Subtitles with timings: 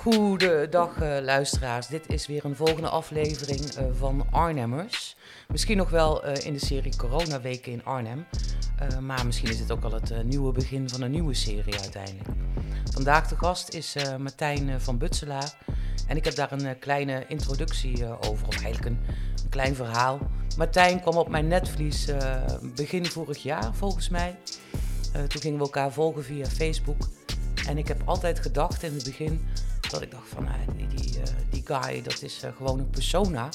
[0.00, 1.86] Goedendag uh, luisteraars.
[1.86, 5.16] Dit is weer een volgende aflevering uh, van Arnhemmers.
[5.48, 8.26] Misschien nog wel uh, in de serie Coronaweken in Arnhem.
[9.00, 12.28] maar misschien is het ook al het nieuwe begin van een nieuwe serie uiteindelijk.
[12.92, 15.54] Vandaag de gast is Martijn van Butselaar.
[16.06, 18.98] En ik heb daar een kleine introductie over, of eigenlijk een,
[19.42, 20.18] een, klein verhaal.
[20.56, 22.08] Martijn kwam op mijn netvlies
[22.74, 24.36] begin vorig jaar volgens mij.
[25.12, 27.08] toen gingen we elkaar volgen via Facebook.
[27.66, 29.40] En ik heb altijd gedacht in het begin
[29.90, 32.90] dat ik dacht van uh, die, die, uh, die, guy, dat is uh, gewoon een
[32.90, 33.48] persona.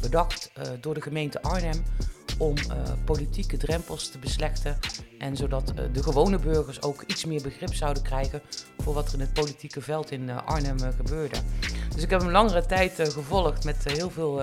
[0.00, 1.82] Bedacht door de gemeente Arnhem
[2.38, 2.54] om
[3.04, 4.78] politieke drempels te beslechten.
[5.18, 8.42] En zodat de gewone burgers ook iets meer begrip zouden krijgen
[8.78, 11.36] voor wat er in het politieke veld in Arnhem gebeurde.
[11.94, 14.42] Dus ik heb hem langere tijd gevolgd met heel veel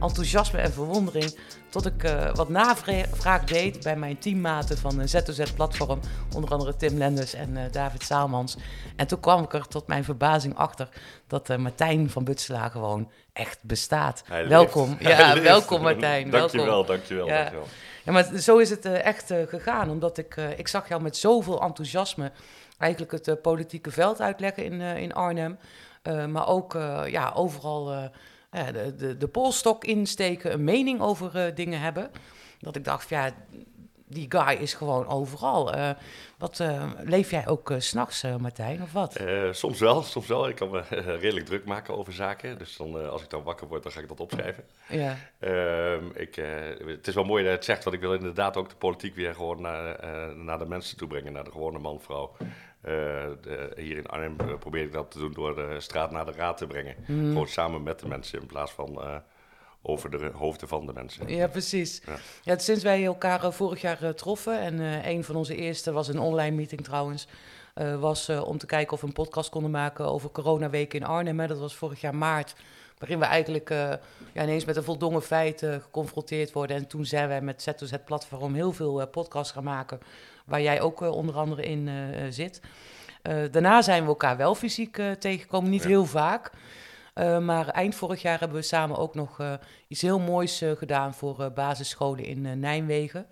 [0.00, 1.38] enthousiasme en verwondering.
[1.68, 6.00] Tot ik wat navraag deed bij mijn teammaten van ZOZ Platform.
[6.34, 8.56] Onder andere Tim Lenders en David Saalmans.
[8.96, 10.88] En toen kwam ik er tot mijn verbazing achter
[11.26, 14.22] dat Martijn van Butselaar gewoon echt bestaat.
[14.26, 14.96] Hij welkom.
[15.00, 15.18] Leeft.
[15.18, 16.30] Ja, welkom Martijn.
[16.30, 16.86] Dankjewel, welkom.
[16.86, 17.36] dankjewel, ja.
[17.36, 17.66] dankjewel.
[18.04, 19.90] Ja, maar zo is het echt gegaan.
[19.90, 22.32] Omdat ik, ik zag jou met zoveel enthousiasme
[22.78, 25.58] eigenlijk het politieke veld uitleggen in, in Arnhem.
[26.02, 26.72] Maar ook
[27.06, 27.92] ja, overal
[28.50, 32.10] ja, de, de, de polstok insteken, een mening over dingen hebben.
[32.58, 33.32] Dat ik dacht, ja,
[34.10, 35.76] die guy is gewoon overal.
[35.76, 35.90] Uh,
[36.38, 39.20] wat, uh, leef jij ook s s'nachts, Martijn, of wat?
[39.50, 40.48] soms wel, soms wel.
[40.48, 40.82] Ik kan me
[41.20, 42.58] redelijk druk maken over zaken.
[42.58, 44.64] Dus dan, als ik dan wakker word, dan ga ik dat opschrijven.
[44.88, 45.16] Ja.
[45.38, 46.34] Ehm, ik,
[46.86, 49.14] het is wel mooi dat je het zegt, want ik wil inderdaad ook de politiek
[49.14, 51.32] weer gewoon naar, naar de mensen toe brengen.
[51.32, 52.36] Naar de gewone man, vrouw.
[52.82, 56.32] De, hier in Arnhem uh, probeer ik dat te doen door de straat naar de
[56.32, 56.96] raad te brengen.
[57.06, 57.28] Mm.
[57.28, 59.16] Gewoon samen met de mensen in plaats van uh,
[59.82, 61.28] over de hoofden van de mensen.
[61.28, 62.02] Ja, precies.
[62.06, 62.16] Ja.
[62.42, 66.56] ja sinds wij elkaar vorig jaar troffen, en een van onze eerste was een online
[66.56, 67.26] meeting trouwens,
[67.98, 71.40] was om te kijken of we een podcast konden maken over coronaweken in Arnhem.
[71.40, 71.46] Hè.
[71.46, 72.54] Dat was vorig jaar maart,
[72.98, 76.76] waarin we eigenlijk ja, ineens met een voldongen feit geconfronteerd worden.
[76.76, 80.00] En toen zijn wij met ZOZ Platform heel veel podcasts gaan maken
[80.50, 82.60] waar jij ook uh, onder andere in uh, zit.
[83.22, 85.88] Uh, daarna zijn we elkaar wel fysiek tegengekomen, niet ja.
[85.88, 86.50] heel vaak.
[87.40, 89.40] maar eind vorig jaar hebben we samen ook nog
[89.88, 93.26] iets heel moois gedaan voor basisscholen in Nijmegen.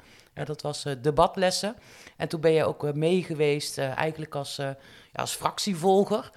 [0.45, 1.77] dat was debatlessen.
[2.17, 4.77] En toen ben je ook mee geweest, eigenlijk als, ja,
[5.12, 6.31] als fractievolger.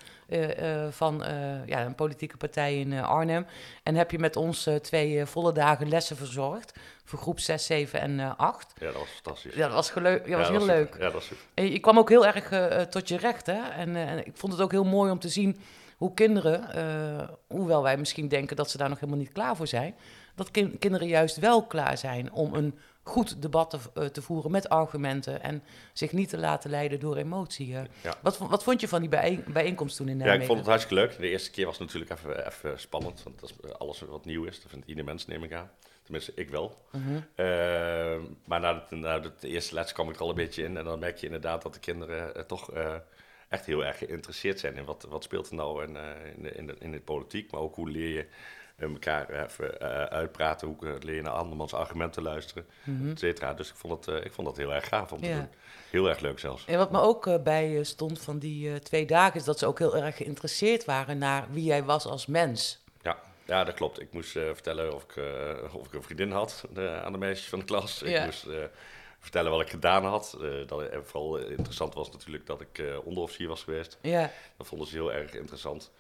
[0.90, 1.24] Van
[1.66, 3.46] ja, een politieke partij in Arnhem.
[3.84, 6.74] En heb je met ons twee volle dagen lessen verzorgd.
[7.12, 8.74] Voor groep 6, 7 en 8.
[8.80, 9.56] Ja, dat was fantastisch.
[9.56, 9.92] Ja, dat was,
[10.26, 10.94] ja, was heel leuk.
[10.94, 11.64] Ja, dat was super.
[11.64, 13.46] Je kwam ook heel erg tot je recht.
[13.46, 13.70] Hè?
[13.70, 15.60] En, en, ik vond het ook heel mooi om te zien
[15.98, 19.96] hoe kinderen, hoewel wij misschien denken dat ze daar nog helemaal niet klaar voor zijn,
[20.36, 24.70] dat ki- kinderen juist wel klaar zijn om een goed debat te, te, voeren met
[24.70, 25.64] argumenten en
[25.94, 27.68] zich niet te laten leiden door emotie.
[27.68, 27.86] Ja.
[28.22, 30.38] Wat, wat vond je van die bijeen, bijeenkomst toen in Nijmegen?
[30.38, 31.18] Ja, ik vond het hartstikke leuk.
[31.18, 34.62] De eerste keer was natuurlijk even, even spannend, want dat is alles wat nieuw is.
[34.62, 35.70] Dat vindt ieder mens, neem ik aan.
[36.12, 36.78] Tenminste, ik wel.
[36.92, 37.16] Mhm.
[37.16, 40.78] Uh, maar na het, na het eerste les kwam ik er al een beetje in.
[40.78, 42.96] En dan merk je inderdaad dat de kinderen uh, toch uh,
[43.50, 45.96] echt heel erg geïnteresseerd zijn in wat, wat speelt er nou in,
[46.36, 47.52] in, de, in, de, in de politiek.
[47.52, 48.28] Maar ook hoe leer je
[48.78, 49.80] elkaar even
[50.10, 50.68] uitpraten.
[50.68, 53.10] Hoe leer je naar andermans argumenten luisteren, Mhm.
[53.10, 53.54] et cetera.
[53.54, 55.36] Dus ik vond, het, ik vond dat heel erg gaaf om te ja.
[55.36, 55.48] doen.
[55.90, 56.66] Heel erg leuk zelfs.
[56.66, 59.40] En wat me ook bij stond van die twee dagen...
[59.40, 62.81] is dat ze ook heel erg geïnteresseerd waren naar wie jij was als mens.
[63.52, 64.02] Ja, dat klopt.
[64.02, 65.24] Ik moest vertellen of ik,
[65.74, 66.64] of ik een vriendin had
[67.04, 68.02] aan de meisjes van de klas.
[68.02, 68.48] Ik moest
[69.20, 70.38] vertellen wat ik gedaan had.
[70.68, 73.98] dat, en vooral interessant was natuurlijk dat ik onderofficier was geweest.
[74.02, 74.32] Ja.
[74.58, 75.92] Dat vonden ze heel erg interessant.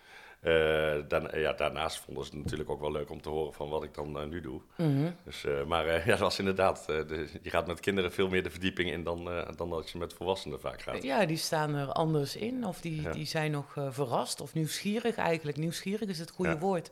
[0.43, 3.69] Uh, dan, ja, daarnaast vonden ze het natuurlijk ook wel leuk om te horen van
[3.69, 4.61] wat ik dan uh, nu doe.
[4.77, 5.15] Mm-hmm.
[5.23, 8.91] Dus, maar ja, dat was inderdaad, de, je gaat met kinderen veel meer de verdieping
[8.91, 11.03] in dan, dan dat je met volwassenen vaak gaat.
[11.03, 13.11] Ja, die staan er anders in of die, ja.
[13.11, 15.57] die zijn nog verrast of nieuwsgierig eigenlijk.
[15.57, 16.57] Nieuwsgierig is het goede Ja.
[16.57, 16.89] woord.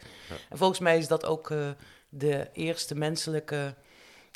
[0.49, 1.53] En volgens mij is dat ook
[2.09, 3.75] de eerste menselijke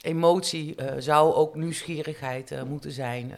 [0.01, 3.33] emotie, zou ook nieuwsgierigheid moeten zijn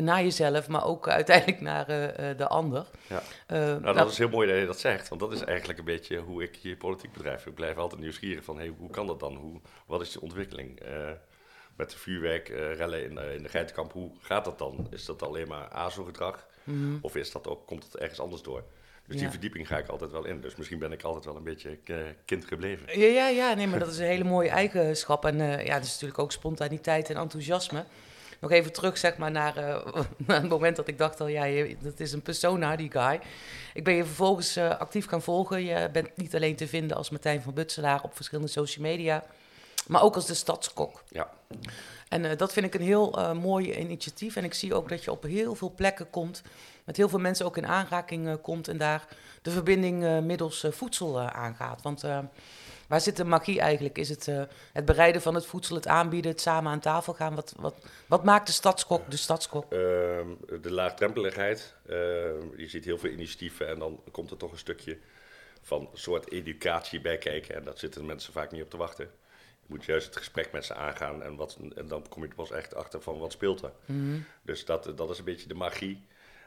[0.00, 2.86] naar jezelf, maar ook uiteindelijk naar uh, de ander.
[3.06, 3.22] Ja.
[3.48, 5.84] Nou, dat nou, is heel mooi dat je dat zegt, want dat is eigenlijk een
[5.84, 7.46] beetje hoe ik hier politiek bedrijf.
[7.46, 9.34] Ik blijf altijd nieuwsgierig van, hey, hoe kan dat dan?
[9.34, 10.80] Hoe, wat is de ontwikkeling?
[11.76, 14.86] Met de vuurwerkrellen in, in de geitenkamp, hoe gaat dat dan?
[14.90, 16.46] Is dat alleen maar ASO-gedrag?
[16.64, 16.98] Mm-hmm.
[17.02, 18.64] Of is dat ook, komt het ergens anders door?
[19.06, 19.20] Dus Ja.
[19.20, 20.40] die verdieping ga ik altijd wel in.
[20.40, 21.78] Dus misschien ben ik altijd wel een beetje
[22.24, 23.00] kind gebleven.
[23.00, 25.24] Ja, ja, ja, nee, maar dat is een hele mooie eigenschap.
[25.24, 27.84] En uh, ja, dat is natuurlijk ook spontaniteit en enthousiasme.
[28.40, 29.86] Nog even terug, zeg maar, naar, uh,
[30.26, 33.20] naar het moment dat ik dacht al, ja, je, dat is een persona, die guy.
[33.74, 35.64] Ik ben je vervolgens uh, actief gaan volgen.
[35.64, 39.24] Je bent niet alleen te vinden als Martijn van Butselaar op verschillende social media.
[39.86, 41.02] maar ook als de stadskok.
[41.08, 41.30] Ja.
[42.08, 44.36] En eh, dat vind ik een heel mooi initiatief.
[44.36, 46.42] En ik zie ook dat je op heel veel plekken komt,
[46.84, 49.06] met heel veel mensen ook in aanraking komt en daar
[49.42, 51.82] de verbinding middels voedsel aangaat.
[51.82, 52.04] Want
[52.88, 53.98] waar zit de magie eigenlijk?
[53.98, 54.26] Is het
[54.72, 57.34] het bereiden van het voedsel, het aanbieden, het samen aan tafel gaan?
[57.34, 57.74] Wat, wat,
[58.06, 59.72] wat maakt de stadskok de stadskok?
[59.72, 60.28] Ehm,
[60.62, 61.74] de laagdrempeligheid.
[61.86, 61.96] Ehm,
[62.56, 64.98] je ziet heel veel initiatieven en dan komt er toch een stukje
[65.62, 67.54] van soort educatie bij kijken.
[67.54, 69.10] En dat zitten mensen vaak niet op te wachten.
[69.60, 72.50] Je moet juist het gesprek met ze aangaan en, wat, en dan kom je pas
[72.50, 73.72] echt achter van wat speelt er.
[73.84, 76.06] Mm Dus dat, dat is een beetje de magie.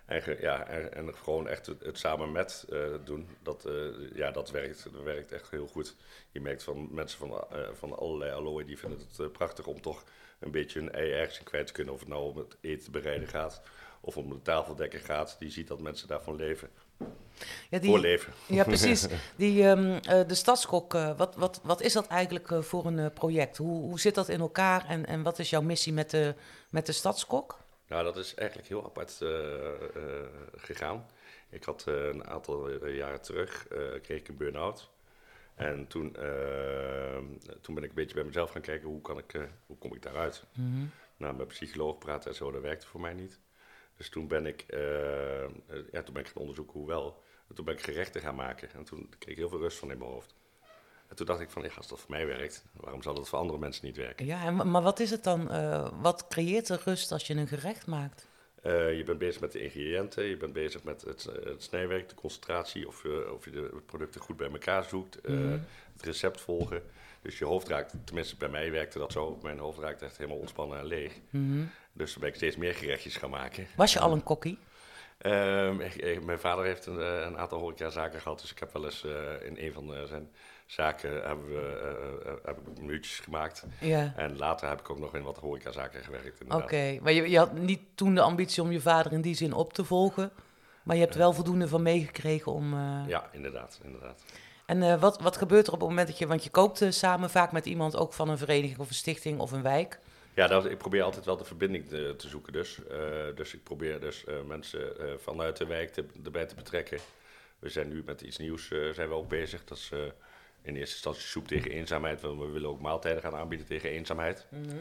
[0.10, 4.52] En, ja, en, en gewoon echt het, samen met uh, doen, dat, uh, ja, dat,
[4.52, 5.96] werkt, dat werkt echt heel goed.
[6.32, 10.04] Je merkt van mensen van, uh, van allerlei allooi, die vinden het prachtig om toch
[10.40, 11.94] een beetje hun ei ergens in kwijt te kunnen.
[11.94, 13.62] Of het nou om het eten bereiden gaat
[14.02, 15.36] of om de tafeldekker gaat.
[15.40, 16.70] Die ziet dat mensen daarvan leven.
[17.70, 18.34] Ja, die, voor leven.
[18.46, 19.08] Ja, precies.
[19.36, 23.58] Die, um, de stadskok, wat, wat, wat is dat eigenlijk voor een project?
[23.58, 26.36] Hoe, hoe zit dat in elkaar en, en wat is jouw missie met de,
[26.70, 27.58] met de stadskok?
[27.90, 31.06] Nou, dat is eigenlijk heel apart uh, uh, gegaan.
[31.50, 33.68] Ik had uh, een aantal jaren terug,
[34.02, 34.90] kreeg ik een burn-out.
[35.56, 36.12] En toen,
[37.62, 40.02] toen ben ik een beetje bij mezelf gaan kijken, hoe, kan ik, hoe kom ik
[40.02, 40.44] daaruit?
[40.54, 40.92] Mm -hmm.
[41.18, 43.40] Nou, met psycholoog praten en zo, dat werkte voor mij niet.
[43.98, 44.66] Dus toen ben ik,
[45.92, 47.24] ja, toen ben ik gaan onderzoeken hoe wel.
[47.48, 48.70] En toen ben ik gerechten gaan maken.
[48.74, 50.36] En toen kreeg ik heel veel rust van in mijn hoofd.
[51.10, 53.40] En toen dacht ik van, ja, als dat voor mij werkt, waarom zal dat voor
[53.40, 54.26] andere mensen niet werken?
[54.26, 55.56] Ja, maar wat is het dan?
[55.56, 58.28] Uh, wat creëert de rust als je een gerecht maakt?
[58.64, 62.16] Uh, je bent bezig met de ingrediënten, je bent bezig met het, het snijwerk, de
[62.16, 65.66] concentratie, of, uh, of je de producten goed bij elkaar zoekt, mm.
[65.94, 66.84] het recept volgen.
[67.22, 70.40] Dus je hoofd raakt, tenminste bij mij werkte dat zo, mijn hoofd raakt echt helemaal
[70.40, 71.14] ontspannen en leeg.
[71.30, 71.70] Mm.
[71.94, 73.68] Dus toen ben ik steeds meer gerechtjes gaan maken.
[73.76, 74.60] Was je al een kokkie?
[75.98, 79.04] Ik, mijn vader heeft een, een aantal horecazaken gehad, dus ik heb wel eens
[79.44, 80.30] in een van zijn
[80.72, 83.66] zaken hebben we uh, heb ik minuutjes gemaakt.
[83.80, 84.14] Ja.
[84.16, 86.44] En later heb ik ook nog in wat horecazaken gewerkt.
[86.44, 87.00] Oké, okay.
[87.04, 89.74] maar je, je, had niet toen de ambitie om je vader in die zin op
[89.74, 90.32] te volgen.
[90.84, 92.74] Maar je hebt wel voldoende van meegekregen om...
[92.74, 93.02] Uh...
[93.08, 94.24] Ja, inderdaad, inderdaad.
[94.66, 96.28] En uh, wat, wat gebeurt er op het moment dat je...
[96.28, 99.52] Want je koopt samen vaak met iemand ook van een vereniging of een stichting of
[99.52, 100.00] een wijk.
[100.34, 102.80] Ja, dat, ik probeer altijd wel de verbinding te, te zoeken dus.
[103.36, 107.00] dus ik probeer dus mensen vanuit de wijk te, erbij te betrekken.
[107.60, 109.64] We zijn nu met iets nieuws zijn we ook bezig.
[109.64, 109.92] Dat is
[110.62, 112.22] in eerste instantie soep tegen eenzaamheid.
[112.22, 114.48] Want we willen ook maaltijden gaan aanbieden tegen eenzaamheid.
[114.50, 114.80] Mm -hmm.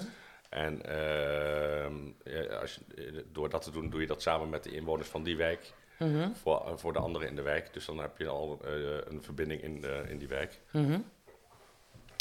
[0.48, 4.70] En uh, ja, als je, door dat te doen, doe je dat samen met de
[4.70, 5.72] inwoners van die wijk.
[5.98, 6.36] Mm -hmm.
[6.36, 7.72] voor, voor de anderen in de wijk.
[7.72, 8.70] Dus dan heb je al uh,
[9.04, 10.60] een verbinding in, de, in die wijk.
[10.70, 11.04] Mm -hmm.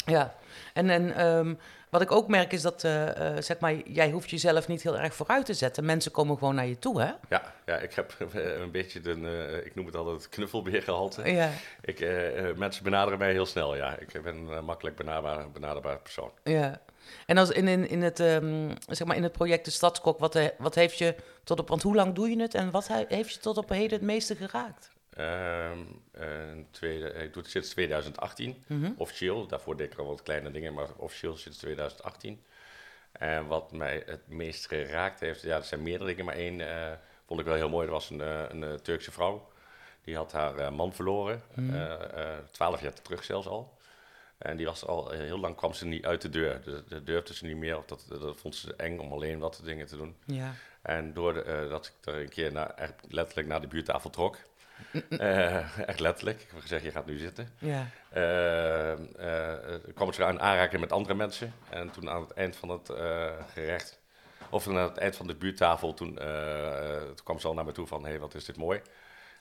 [0.04, 0.34] Ja,
[0.74, 1.58] en, en um,
[1.90, 4.98] wat ik ook merk is dat, uh, uh, zeg maar, jij hoeft jezelf niet heel
[4.98, 5.84] erg vooruit te zetten.
[5.84, 7.12] Mensen komen gewoon naar je toe, hè?
[7.28, 8.14] Ja, ja ik heb
[8.60, 11.32] een beetje, de, uh, ik noem het altijd het knuffelbeergehalte.
[11.32, 11.50] Ja.
[11.80, 12.06] Ik,
[12.56, 13.98] mensen benaderen mij heel snel, ja.
[13.98, 16.30] Ik ben een makkelijk benaderbaar, benaderbaar persoon.
[16.44, 16.80] Ja.
[17.26, 20.38] En als in, in, in, het, um, zeg maar in het project De Stadskok, wat,
[20.58, 21.14] wat heeft je
[21.44, 23.98] tot op, want hoe lang doe je het en wat heeft je tot op heden
[23.98, 24.90] het meeste geraakt?
[25.20, 28.94] Um, tweede, ik doe het sinds 2018, mm -hmm.
[28.96, 29.46] officieel.
[29.46, 32.42] Daarvoor deed ik al wat kleine dingen, maar officieel sinds 2018.
[33.12, 36.92] En wat mij het meest geraakt heeft, ja, er zijn meerdere dingen, maar één uh,
[37.26, 37.86] vond ik wel heel mooi.
[37.86, 39.48] Dat was een, uh, een Turkse vrouw.
[40.04, 41.98] Die had haar uh, man verloren, Mhm.
[42.50, 43.76] twaalf jaar terug zelfs al.
[44.38, 46.60] En die was al heel lang kwam ze niet uit de deur.
[46.64, 47.76] Dus dat durfde ze niet meer.
[47.76, 50.16] Of dat, dat vond ze eng om alleen wat dingen te doen.
[50.24, 50.54] Ja.
[50.82, 54.36] En doordat ik er een keer naar, echt letterlijk naar de buurtafel trok,
[55.08, 56.40] uh, echt letterlijk.
[56.40, 57.48] Ik heb gezegd, je gaat nu zitten.
[57.58, 57.86] Ja.
[58.16, 61.54] Uh, uh, kwam ze aan aanraken met andere mensen.
[61.70, 62.90] En toen aan het eind van het
[63.52, 64.00] gerecht,
[64.50, 66.14] of aan het eind van de buurtafel, toen,
[67.14, 68.80] toen kwam ze al naar me toe van, hé, hey, wat is dit mooi.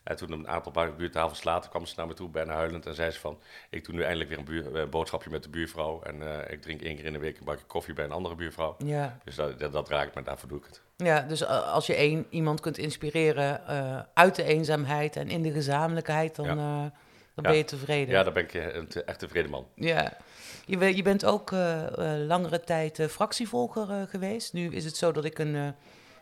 [0.07, 3.11] En toen een aantal buurtafels later kwam ze naar me toe, bijna huilend, en zei
[3.11, 6.01] ze van, ik doe nu eindelijk weer een, buur, een boodschapje met de buurvrouw.
[6.03, 6.21] En
[6.51, 8.75] ik drink één keer in de week een bakje koffie bij een andere buurvrouw.
[8.85, 9.17] Ja.
[9.23, 10.81] Dus dat, dat, dat raakt me, daarvoor doe ik het.
[10.95, 15.51] Ja, dus als je één, iemand kunt inspireren uh, uit de eenzaamheid en in de
[15.51, 16.51] gezamenlijkkheid, dan, Ja.
[16.53, 16.89] uh, dan
[17.35, 17.41] Ja.
[17.41, 18.13] ben je tevreden.
[18.13, 19.67] Ja, dan ben ik eh, een echt tevreden man.
[19.75, 20.13] Ja.
[20.65, 21.83] Je, je bent ook eh,
[22.13, 24.53] eh, langere tijd eh, fractievolger eh, geweest.
[24.53, 25.75] Nu is het zo dat ik een.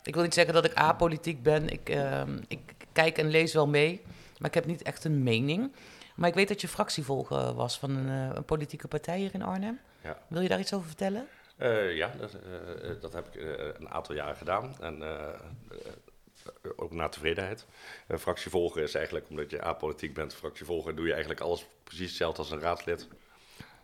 [0.05, 1.69] Ik wil niet zeggen dat ik apolitiek ben.
[1.69, 2.59] Ik, ehm, ik
[2.91, 4.01] kijk en lees wel mee,
[4.37, 5.71] maar ik heb niet echt een mening.
[6.15, 9.41] Maar ik weet dat je fractievolger was van een, eh, een politieke partij hier in
[9.41, 9.79] Arnhem.
[10.03, 10.17] Ja.
[10.27, 11.27] Wil je daar iets over vertellen?
[11.57, 13.41] Eh, ja, dat, eh, dat heb ik
[13.79, 14.75] een aantal jaren gedaan.
[14.79, 15.03] En
[16.75, 17.65] ook naar tevredenheid.
[18.19, 22.51] Fractievolger is eigenlijk, omdat je apolitiek bent, fractievolger doe je eigenlijk alles precies hetzelfde als
[22.51, 23.07] een raadslid.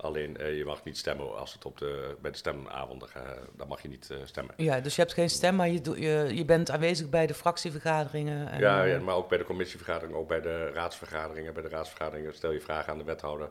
[0.02, 3.38] Alleen eh, je mag niet stemmen als het op de, bij de stemavonden gaat.
[3.58, 4.54] Dan mag je niet eh, stemmen.
[4.58, 8.52] Ja, dus je hebt geen stem, maar je, je, je bent aanwezig bij de fractievergaderingen.
[8.52, 11.54] En, Ja, eh, ja, maar ook bij de commissievergaderingen, ook bij de raadsvergaderingen.
[11.54, 13.50] Bij de raadsvergaderingen stel je vragen aan de wethouder.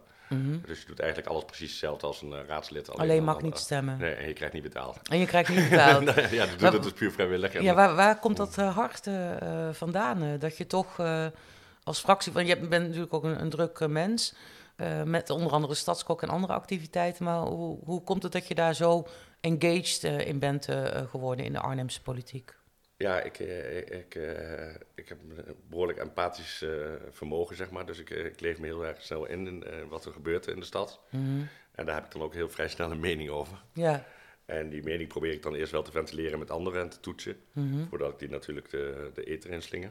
[0.66, 2.88] Dus je doet eigenlijk alles precies hetzelfde als een eh, raadslid.
[2.88, 3.00] Mhm.
[3.00, 3.99] Alleen dan- mag niet stemmen.
[3.99, 4.99] Nee, en je krijgt niet betaald.
[5.11, 6.04] En je krijgt niet betaald.
[6.30, 7.54] ja, dat Maar- het dus puur vrijwillig.
[7.54, 10.23] En- Ja, waar, waar komt dat eh, hart eh, eh, vandaan?
[10.23, 11.26] eh, dat je toch eh,
[11.85, 14.35] als fractie, want je bent natuurlijk ook een, een druk eh, mens,
[14.81, 17.25] eh, met onder andere stadskok en andere activiteiten.
[17.25, 19.07] Maar hoe, hoe komt het dat je daar zo
[19.41, 22.55] engaged eh, in bent eh, geworden in de Arnhemse politiek?
[22.97, 24.15] Ja, ik, ik,
[24.95, 26.65] ik heb een behoorlijk empathisch
[27.11, 27.87] vermogen, zeg maar.
[27.87, 30.65] Dus ik, ik leef me heel erg snel in, in wat er gebeurt in de
[30.65, 31.01] stad.
[31.73, 33.63] En daar heb ik dan ook heel vrij snel een mening over.
[33.73, 34.07] Ja,
[34.45, 37.37] En die mening probeer ik dan eerst wel te ventileren met anderen en te toetsen.
[37.89, 39.91] Voordat ik die natuurlijk de, de eter inslinger.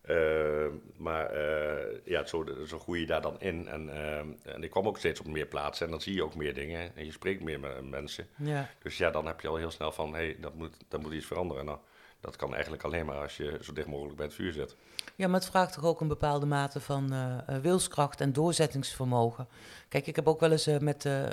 [0.00, 0.66] Eh,
[0.96, 3.68] maar eh, ja, zo, zo groei je daar dan in.
[3.68, 4.18] En, eh,
[4.54, 5.84] en ik kwam ook steeds op meer plaatsen.
[5.84, 6.96] En dan zie je ook meer dingen.
[6.96, 8.26] En je spreekt meer met mensen.
[8.36, 8.68] ja.
[8.82, 10.14] Dus ja, dan heb je al heel snel van...
[10.14, 11.64] hé, hey, dat, moet, dat moet iets veranderen.
[11.64, 11.78] Nou,
[12.20, 14.76] dat kan eigenlijk alleen maar als je zo dicht mogelijk bij het vuur zit.
[15.16, 19.48] Ja, maar het vraagt toch ook een bepaalde mate van eh, eh, wilskracht en doorzettingsvermogen.
[19.88, 21.28] Kijk, ik heb ook wel eens met de,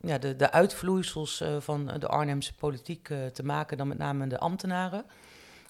[0.00, 5.04] ja, de, de uitvloeisels van de Arnhemse politiek te maken, dan met name de ambtenaren.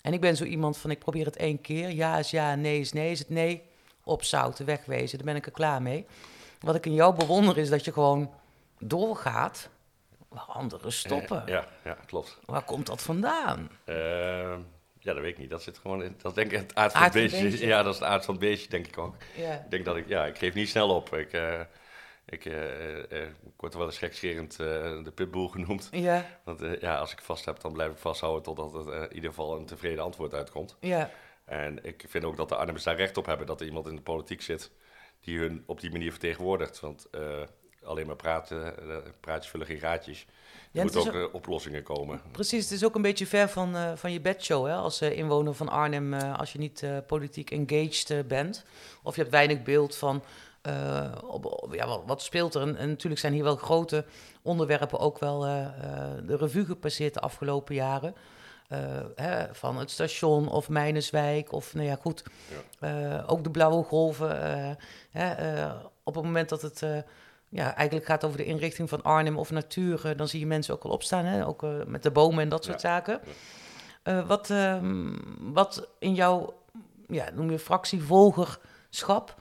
[0.04, 1.90] En ik ben zo iemand van, ik probeer het één keer.
[1.90, 3.10] Ja is ja, nee is nee.
[3.10, 3.62] Is het nee,
[4.02, 5.18] opzouten, wegwezen.
[5.18, 6.06] Daar ben ik er klaar mee.
[6.60, 8.30] Wat ik in jou bewonder is dat je gewoon
[8.78, 9.68] doorgaat.
[10.28, 11.46] Waar anderen stoppen.
[11.46, 12.38] Eh, ja, ja, klopt.
[12.44, 13.70] Waar komt dat vandaan?
[13.84, 13.94] Eh,
[14.98, 15.50] ja, dat weet ik niet.
[15.50, 16.14] Dat zit gewoon in...
[16.22, 17.66] Dat denk ik het aard van Aard het van beestje.
[17.66, 19.14] Ja, dat is het aard van het beestje, denk ik ook.
[19.36, 19.52] Ja.
[19.52, 20.08] Ik denk dat ik...
[20.08, 21.14] Ja, ik geef niet snel op.
[21.14, 21.60] Ik, eh,
[22.26, 24.66] ik, eh, eh, ik word wel eens gekscherend eh,
[25.04, 25.88] de pitbull genoemd.
[25.92, 29.00] Ja, Want eh, ja, als ik vast heb, dan blijf ik vasthouden totdat het eh,
[29.02, 30.76] in ieder geval een tevreden antwoord uitkomt.
[30.80, 31.10] ja.
[31.44, 33.96] En ik vind ook dat de Arnhemmers daar recht op hebben dat er iemand in
[33.96, 34.70] de politiek zit
[35.20, 36.80] die hun op die manier vertegenwoordigt.
[36.80, 37.20] Want eh,
[37.82, 40.20] alleen maar praten, eh, praatjes vullen geen gaatjes.
[40.20, 40.26] Er
[40.72, 42.20] Ja, moeten ook eh, oplossingen komen.
[42.32, 44.74] Precies, het is ook een beetje ver van, eh, van je bedshow hè?
[44.74, 48.64] als eh, inwoner van Arnhem, eh, als je niet eh, politiek engaged eh, bent.
[49.02, 50.22] Of je hebt weinig beeld van
[50.64, 52.62] eh, op, op- ja, wat, wat speelt er.
[52.62, 54.04] En, en natuurlijk zijn hier wel grote
[54.42, 55.70] onderwerpen ook wel eh, eh,
[56.26, 58.14] de revue gepasseerd de afgelopen jaren.
[59.14, 62.22] Hè, van het station of Mijneswijk of nou ja goed,
[63.26, 64.36] ook de blauwe golven.
[65.10, 65.66] hè,
[66.02, 66.80] op het moment dat het
[67.48, 70.82] ja, eigenlijk gaat over de inrichting van Arnhem of natuur, dan zie je mensen ook
[70.82, 71.46] wel opstaan, hè?
[71.46, 72.88] ook met de bomen en dat soort Ja.
[72.88, 73.20] zaken.
[74.26, 76.54] Wat, ehm, wat in jouw,
[77.08, 79.34] ja, noem je fractievolgerschap,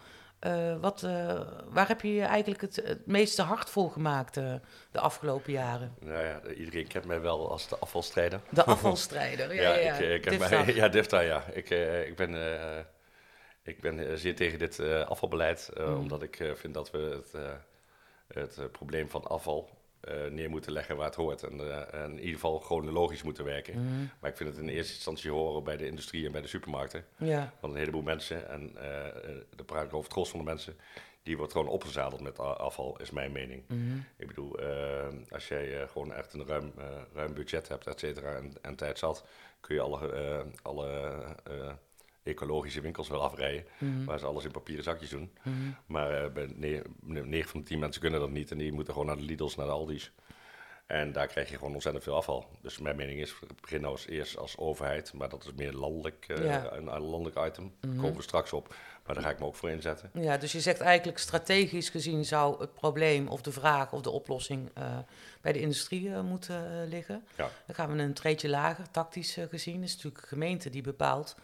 [0.43, 4.53] eh, wat, eh, waar heb je je eigenlijk het, het meeste hard voor gemaakt eh,
[4.91, 5.95] de afgelopen jaren?
[5.99, 8.39] Nou ja, iedereen kent mij wel als de afvalstrijder.
[8.49, 9.93] De afvalstrijder, ja, ja, ja.
[9.93, 11.43] ik, eh, ik mij, ja, Difta, ja.
[11.51, 11.69] Ik,
[12.07, 12.35] ik ben,
[13.63, 15.97] ik ben zeer tegen dit afvalbeleid, Mm.
[15.97, 17.21] omdat ik vind dat we
[18.27, 19.69] het, het probleem van afval
[20.03, 21.43] eh, neer moeten leggen waar het hoort.
[21.43, 23.79] En, eh, en in ieder geval chronologisch moeten werken.
[23.79, 24.09] Mm.
[24.19, 27.05] Maar ik vind het in eerste instantie horen bij de industrie en bij de supermarkten.
[27.17, 28.49] Ja, van een heleboel mensen.
[28.49, 30.75] En eh eh, dan praat ik over het gros van de mensen.
[31.23, 33.63] Die wordt gewoon opgezadeld met afval, is mijn mening.
[33.67, 33.97] Mhm.
[34.17, 34.59] Ik bedoel,
[35.29, 36.73] als jij gewoon echt een ruim,
[37.13, 39.25] ruim budget hebt, et cetera, en, en tijd zat,
[39.59, 41.11] kun je alle, alle
[42.23, 43.65] ecologische winkels wel afrijden.
[43.77, 44.05] Mhm.
[44.05, 45.31] Waar ze alles in papieren zakjes doen.
[45.85, 48.51] Maar eh, bij 9 van de 10 mensen kunnen dat niet.
[48.51, 50.11] En die moeten gewoon naar de Lidl's, naar de Aldi's.
[50.85, 52.45] En daar krijg je gewoon ontzettend veel afval.
[52.61, 55.13] Dus mijn mening is, begin nou eens eerst als overheid.
[55.13, 56.71] Maar dat is meer landelijk, eh, Ja.
[56.71, 57.73] een, een landelijk item.
[57.79, 58.75] Daar komen we straks op.
[59.05, 60.09] Maar daar ga ik me ook voor inzetten.
[60.13, 64.09] ja, dus je zegt eigenlijk strategisch gezien zou het probleem of de vraag of de
[64.09, 64.97] oplossing eh,
[65.41, 67.23] bij de industrie eh, moeten eh, liggen.
[67.37, 67.49] Ja.
[67.65, 69.75] Dan gaan we een treetje lager, tactisch eh, gezien.
[69.75, 71.35] Het is natuurlijk de gemeente die bepaalt.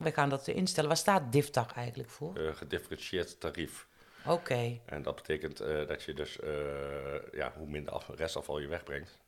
[0.00, 0.88] Wij gaan dat instellen.
[0.88, 2.36] Waar staat DIFTAG eigenlijk voor?
[2.36, 3.88] Eh, gedifferentieerd tarief.
[4.26, 6.52] Oké, En dat betekent eh, dat je dus, eh,
[7.32, 9.18] ja, hoe minder af, restafval je wegbrengt,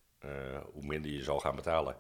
[0.73, 1.97] hoe minder je zou gaan betalen.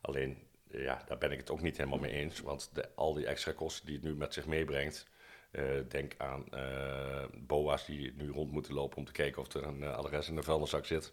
[0.00, 0.38] Alleen,
[0.70, 2.40] ja, daar ben ik het ook niet helemaal mee eens.
[2.40, 5.06] Want de, al die extra kosten die het nu met zich meebrengt.
[5.54, 6.60] Eh, denk aan eh,
[7.46, 10.34] BOA's die nu rond moeten lopen om te kijken of er een eh, adres in
[10.36, 11.10] de vuilniszak zit.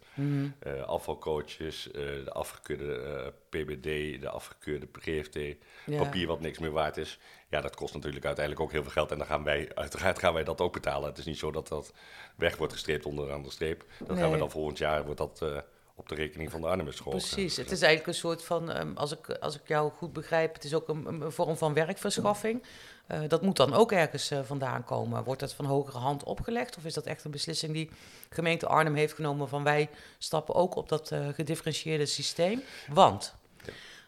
[0.58, 5.38] Eh, afvalcoaches, de afgekeurde PBD, de afgekeurde GFT,
[5.86, 6.02] Ja.
[6.02, 7.18] papier wat niks meer waard is.
[7.48, 9.10] Ja, dat kost natuurlijk uiteindelijk ook heel veel geld.
[9.10, 11.08] En dan gaan wij, uiteraard gaan wij dat ook betalen.
[11.08, 11.92] Het is niet zo dat dat
[12.36, 13.84] weg wordt gestreept onderaan de streep.
[14.06, 15.44] Dat gaan we dan volgend jaar, wordt dat
[15.94, 17.12] op de rekening van de Arnhemmers school.
[17.12, 20.54] Precies, het is eigenlijk een soort van, ehm, als, ik, als ik jou goed begrijp,
[20.54, 22.62] het is ook een, een vorm van werkverschaffing.
[23.12, 25.24] Eh, dat moet dan ook ergens eh, vandaan komen.
[25.24, 26.76] Wordt dat van hogere hand opgelegd?
[26.76, 27.90] Of is dat echt een beslissing die
[28.28, 29.88] gemeente Arnhem heeft genomen van wij
[30.18, 32.62] stappen ook op dat eh, gedifferentieerde systeem?
[32.88, 33.34] Want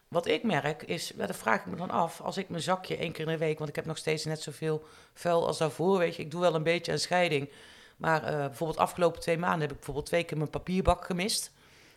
[0.08, 3.12] wat ik merk is, ja, vraag ik me dan af, als ik mijn zakje één
[3.12, 4.84] keer in de week, want ik heb nog steeds net zoveel
[5.14, 7.50] vuil als daarvoor, weet je, ik doe wel een beetje een scheiding.
[7.96, 11.50] Maar uh, bijvoorbeeld afgelopen twee maanden heb ik bijvoorbeeld twee keer mijn papierbak gemist.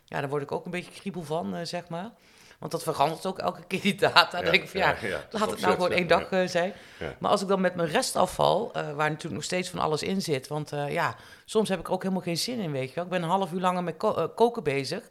[0.06, 2.12] Ja, daar word ik ook een beetje kriebel van, uh, zeg maar.
[2.60, 4.42] Want dat verandert ook elke keer die data.
[4.42, 4.96] Dan denk ik van ja,
[5.32, 6.74] laat het nou gewoon één dag uh, zijn.
[7.20, 10.48] Maar als ik dan met mijn restafval, waar natuurlijk nog steeds van alles in zit.
[10.48, 13.04] Want ja, soms heb ik er ook helemaal geen zin in, weet je wel.
[13.04, 13.98] Ik ben een half uur langer met
[14.36, 15.04] koken bezig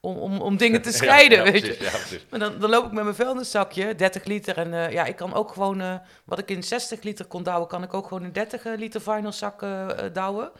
[0.00, 1.76] om, om, om dingen te scheiden, weet je.
[1.80, 4.56] Ja, maar dan, dan loop ik met mijn vuilniszakje, 30 liter.
[4.56, 7.68] En uh, ja, ik kan ook gewoon, uh, wat ik in 60 liter kon douwen,
[7.68, 10.50] kan ik ook gewoon in 30 liter vuilniszak uh, douwen.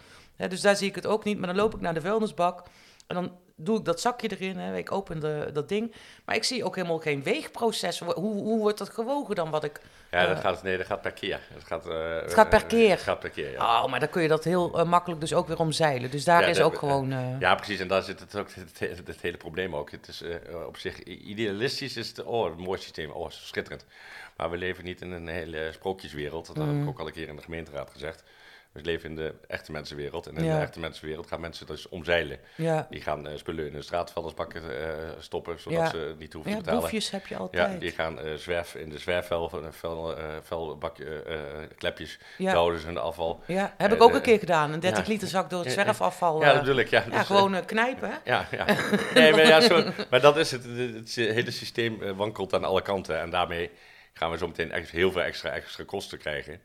[0.49, 1.39] dus daar zie ik het ook niet.
[1.39, 2.63] Maar dan loop ik naar de vuilnisbak
[3.07, 5.95] en dan doe ik dat zakje erin, hè, ik open de, dat ding.
[6.25, 7.99] Maar ik zie ook helemaal geen weegproces.
[7.99, 9.81] Hoe, hoe wordt dat gewogen dan wat ik...
[10.11, 11.41] Ja, dat gaat, nee, dat gaat per keer.
[11.55, 12.91] Het gaat, uh, het gaat per keer?
[12.91, 13.83] Het gaat per keer, ja.
[13.83, 16.11] Oh, maar dan kun je dat heel uh, makkelijk dus ook weer omzeilen.
[16.11, 17.39] Dus daar is ook gewoon...
[17.39, 17.81] Ja, precies.
[17.81, 18.49] En daar zit het ook
[19.05, 19.91] het, hele probleem ook.
[19.91, 20.23] Het is
[20.67, 22.25] op zich idealistisch is het...
[22.25, 23.11] Oh, een mooi systeem.
[23.11, 23.85] Oh, schitterend.
[24.37, 26.47] Maar we leven niet in een hele sprookjeswereld.
[26.47, 26.63] Dat mm.
[26.63, 26.89] heb ik mm.
[26.89, 28.23] ook al een keer in de gemeenteraad gezegd.
[28.73, 30.27] We leven in de echte mensenwereld.
[30.27, 32.39] En in de echte mensenwereld gaan mensen dus omzeilen.
[32.55, 32.87] Ja.
[32.91, 34.69] Die gaan uh, spullen in de straatvuilnisbakken uh,
[35.19, 36.81] stoppen, zodat ze niet hoeven te betalen.
[36.81, 37.73] boefjes heb je altijd.
[37.73, 41.23] Ja, die gaan uh, zwerf in de zwerfvuilbakje,
[41.77, 43.43] klepjes, houden ze hun afval.
[43.47, 44.73] Ja, heb ik ook een keer gedaan.
[44.73, 46.41] Een 30 liter zak door het zwerfafval.
[46.41, 46.89] ja, dat bedoel ik.
[46.89, 48.21] Ja, dus, gewoon knijpen?
[48.25, 48.65] Ja, ja.
[49.15, 50.65] nee, maar, ja zo, maar dat is het.
[50.65, 53.21] Het, hele systeem wankelt aan alle kanten.
[53.21, 53.71] En daarmee
[54.13, 56.61] gaan we zo meteen echt heel veel extra, extra kosten krijgen.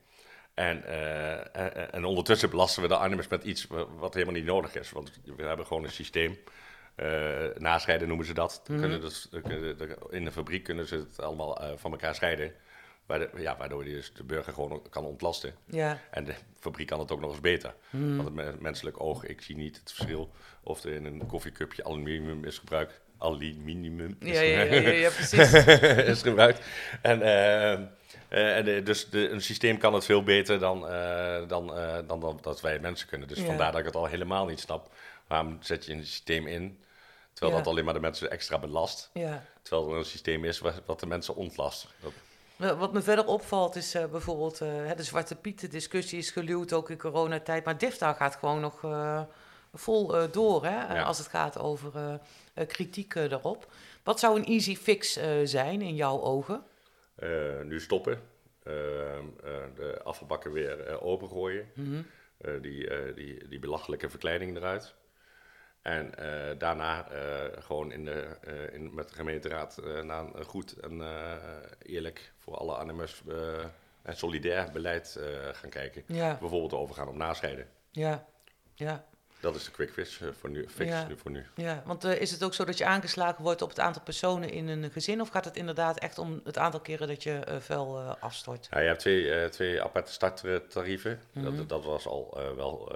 [0.54, 3.68] En, uh, en, ondertussen belasten we de Arnhemmers met iets
[3.98, 4.92] wat helemaal niet nodig is.
[4.92, 6.38] Want we hebben gewoon een systeem.
[7.58, 8.64] Nascheiden noemen ze dat.
[8.68, 9.30] Mm kunnen dus,
[10.10, 12.54] in de fabriek kunnen ze het allemaal van elkaar scheiden.
[13.06, 15.56] Waardoor, ja, waardoor je dus de burger gewoon kan ontlasten.
[15.66, 16.00] Ja.
[16.12, 17.76] En de fabriek kan het ook nog eens beter.
[17.90, 18.18] Mm.
[18.18, 20.32] Want het menselijk oog, ik zie niet het verschil
[20.64, 23.02] of er in een koffiecupje aluminium is gebruikt.
[23.24, 25.54] Aluminium is, ja, ja, ja, ja, precies.
[26.08, 26.60] is gebruikt.
[27.02, 27.88] En uh,
[28.34, 31.68] en, eh, dus de, een systeem kan het veel beter dan, uh, dan,
[32.08, 33.28] dan, dan, dat wij mensen kunnen.
[33.28, 34.90] Dus vandaar dat ik het al helemaal niet snap.
[35.28, 36.80] Waarom zet je een systeem in,
[37.34, 39.10] terwijl dat alleen maar de mensen extra belast.
[39.14, 39.44] Ja.
[39.62, 41.88] Terwijl er een systeem is wat, de mensen ontlast.
[42.00, 42.78] Dat...
[42.78, 47.66] Wat me verder opvalt is bijvoorbeeld de Zwarte Pieten discussie is geluwd ook in coronatijd.
[47.66, 48.86] Maar DIFTA gaat gewoon nog
[49.74, 52.20] vol door hè, als het gaat over
[52.68, 53.72] kritiek erop.
[54.04, 56.64] Wat zou een easy fix zijn in jouw ogen?
[57.16, 58.22] Eh, nu stoppen.
[58.64, 61.72] Ehm, eh, de afvalbakken weer opengooien.
[61.74, 62.06] Mm
[62.62, 64.94] die, die, die belachelijke verkleining eruit.
[65.82, 66.12] En
[66.58, 67.08] daarna
[67.60, 68.38] gewoon in de,
[68.72, 71.02] in, met de gemeenteraad naar een goed en
[71.82, 73.24] eerlijk voor alle animers
[74.02, 75.20] en solidair beleid
[75.52, 76.04] gaan kijken.
[76.08, 77.68] Bijvoorbeeld overgaan op nascheiden.
[77.92, 78.28] Ja,
[78.74, 79.06] ja.
[79.44, 80.66] Dat is de quick fix eh, voor nu.
[80.70, 81.08] Fix ja.
[81.16, 81.46] voor nu.
[81.56, 84.50] Ja, want uh, is het ook zo dat je aangeslagen wordt op het aantal personen
[84.50, 85.22] in een gezin?
[85.22, 88.68] Of gaat het inderdaad echt om het aantal keren dat je uh, vuil afstort?
[88.72, 91.22] Ja, je hebt twee, twee aparte starttarieven.
[91.32, 91.58] Mm -hmm.
[91.58, 92.96] dat, dat, was al wel...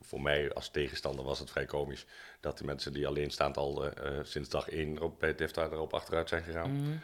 [0.00, 2.06] voor mij als tegenstander was het vrij komisch...
[2.40, 3.90] dat de mensen die alleen staan al
[4.22, 6.70] sinds dag één op, bij DEFTA erop achteruit zijn gegaan.
[6.70, 7.00] Mm -hmm.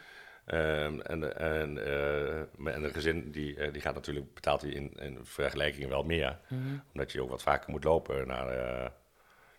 [0.47, 2.39] Um, en, en, uh,
[2.75, 6.39] en een gezin die, uh, die gaat natuurlijk, betaalt hij in, in vergelijking wel meer.
[6.49, 6.83] Mm -hmm.
[6.93, 8.89] Omdat je ook wat vaker moet lopen naar, uh,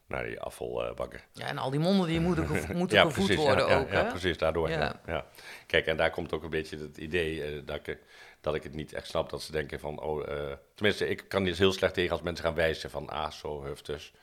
[0.08, 1.19] naar die afvalbakken.
[1.32, 3.91] Ja, en al die monden die moeten, gevo moeten ja, gevoed precies, worden ja, ook.
[3.91, 4.69] Ja, ja, precies, daardoor.
[4.69, 5.26] Ja.
[5.67, 8.00] Kijk, en daar komt ook een beetje het idee dat, ik,
[8.41, 9.30] dat ik het niet echt snap.
[9.30, 12.56] Dat ze denken van, oh, tenminste, ik kan dit heel slecht tegen als mensen gaan
[12.56, 14.13] wijzen van, ah, zo, huftes,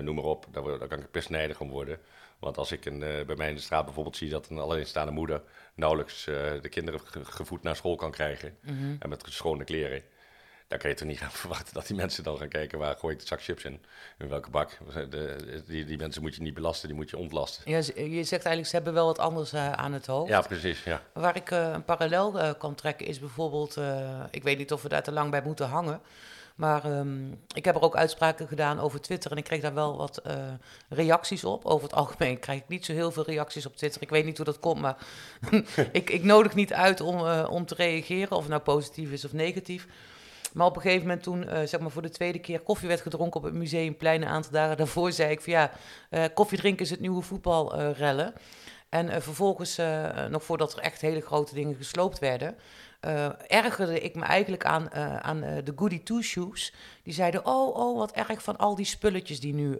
[0.00, 0.46] noem maar op.
[0.50, 1.98] Daar, daar kan ik pestnijdig om worden.
[2.40, 5.12] Want als ik een, uh, bij mij in de straat bijvoorbeeld zie dat een alleenstaande
[5.12, 5.42] moeder
[5.74, 8.96] nauwelijks uh, de kinderen gevoed naar school kan krijgen mm-hmm.
[8.98, 10.02] en met schone kleren,
[10.68, 13.14] dan kan je toch niet gaan verwachten dat die mensen dan gaan kijken waar gooi
[13.14, 13.82] ik de zak chips in,
[14.18, 14.78] in welke bak.
[15.10, 17.70] De, die, die mensen moet je niet belasten, die moet je ontlasten.
[17.70, 20.28] Ja, je zegt eigenlijk, ze hebben wel wat anders uh, aan het hoofd.
[20.28, 20.84] Ja, precies.
[20.84, 21.02] Ja.
[21.12, 23.76] Waar ik een parallel kan trekken is bijvoorbeeld,
[24.30, 26.00] ik weet niet of we daar te lang bij moeten hangen,
[26.60, 29.96] maar um, ik heb er ook uitspraken gedaan over Twitter en ik kreeg daar wel
[29.96, 30.32] wat uh,
[30.88, 31.64] reacties op.
[31.64, 34.02] Over het algemeen krijg ik niet zo heel veel reacties op Twitter.
[34.02, 34.96] Ik weet niet hoe dat komt, maar
[35.92, 39.24] ik, ik, nodig niet uit om, uh, om te reageren, of het nou positief is
[39.24, 39.86] of negatief.
[40.52, 43.00] Maar op een gegeven moment toen, uh, zeg maar voor de tweede keer koffie werd
[43.00, 45.70] gedronken op het Museumplein, een aantal dagen daarvoor, zei ik van ja,
[46.34, 48.32] koffie drinken is het nieuwe voetbalrellen.
[48.88, 49.78] en vervolgens,
[50.30, 52.56] nog voordat er echt hele grote dingen gesloopt werden,
[53.06, 56.74] uh, ergerde ik me eigenlijk aan, uh, aan uh, de Goody Two-Shoes.
[57.02, 59.78] Die zeiden, oh, oh, wat erg van al die spulletjes die nu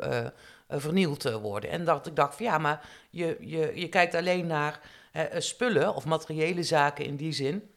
[0.69, 1.71] vernield worden.
[1.71, 4.81] En dat ik dacht van ja, maar je, je, je kijkt alleen naar
[5.39, 7.71] spullen of materiële zaken in die zin.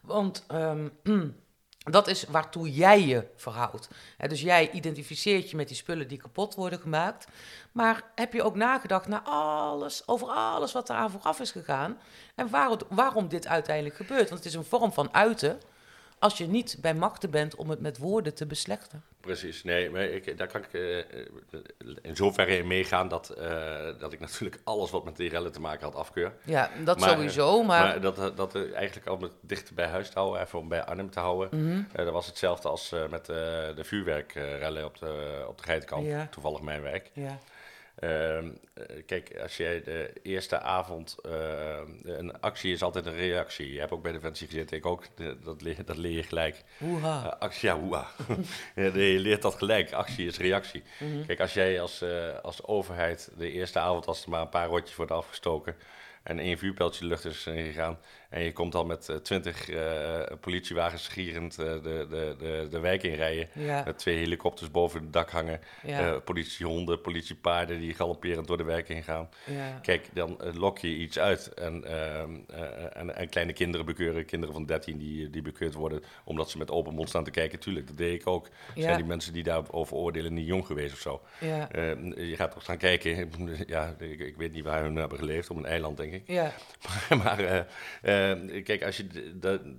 [0.00, 0.92] Want um,
[1.84, 3.88] dat is waartoe jij je verhoudt.
[4.18, 7.26] dus jij identificeert je met die spullen die kapot worden gemaakt.
[7.72, 11.98] Maar heb je ook nagedacht naar alles, over alles wat eraan vooraf is gegaan?
[12.34, 14.28] En waarom, waarom dit uiteindelijk gebeurt?
[14.28, 15.60] Want het is een vorm van uiten
[16.20, 19.02] als je niet bij machten bent om het met woorden te beslechten.
[19.20, 20.98] Precies, nee, maar ik, daar kan ik uh,
[22.02, 25.60] in zoverre in meegaan dat, uh, dat ik natuurlijk alles wat met die rellen te
[25.60, 26.32] maken had afkeur.
[26.44, 27.84] Ja, dat maar, sowieso, maar...
[27.84, 31.10] maar dat, dat eigenlijk al met dichter bij huis te houden, even om bij Arnhem
[31.10, 31.60] te houden.
[31.60, 31.86] Mm -hmm.
[31.92, 36.28] dat was hetzelfde als met de vuurwerkrellen op de, op de Geitenkamp, ja.
[36.30, 37.10] toevallig mijn werk.
[37.12, 37.38] Ja.
[38.00, 38.38] Uh,
[39.06, 41.16] kijk, als jij de eerste avond.
[41.26, 43.72] Uh, een actie is altijd een reactie.
[43.72, 45.04] Je hebt ook bij Defensie gezeten, ik ook.
[45.44, 46.64] Dat, leer, dat leer je gelijk.
[46.78, 47.24] Hoeha.
[47.24, 48.06] Uh, actie, ja, hoeha.
[48.74, 49.92] je leert dat gelijk.
[49.92, 50.82] Actie is reactie.
[50.98, 51.26] Mm -hmm.
[51.26, 52.04] Kijk, als jij als,
[52.42, 55.76] als overheid de eerste avond, als er maar een paar rotjes worden afgestoken.
[56.22, 57.98] en één vuurpijltje de lucht is gegaan.
[58.30, 62.78] En je komt al met uh, twintig uh, politiewagens gierend uh, de, de, de, de
[62.78, 63.48] wijk inrijden.
[63.52, 63.82] Ja.
[63.84, 65.60] Met twee helikopters boven het dak hangen.
[65.86, 66.18] Ja.
[66.18, 69.28] politiehonden, politiepaarden die galopperend door de wijk heen gaan.
[69.46, 69.78] Ja.
[69.82, 71.54] Kijk, dan lok je iets uit.
[71.54, 72.30] En, ehm,
[72.92, 76.70] en, en, kleine kinderen bekeuren, kinderen van 13 die, die bekeurd worden omdat ze met
[76.70, 77.58] open mond staan te kijken.
[77.58, 78.48] Tuurlijk, dat deed ik ook.
[78.74, 81.20] Zijn die mensen die daarover oordelen niet jong geweest of zo?
[82.16, 83.30] Je gaat toch staan kijken.
[83.66, 86.22] ja, ik, ik, weet niet waar hun hebben geleefd, op een eiland denk ik.
[86.26, 86.52] Ja.
[87.08, 87.66] maar, maar
[88.20, 89.06] uh, kijk, als je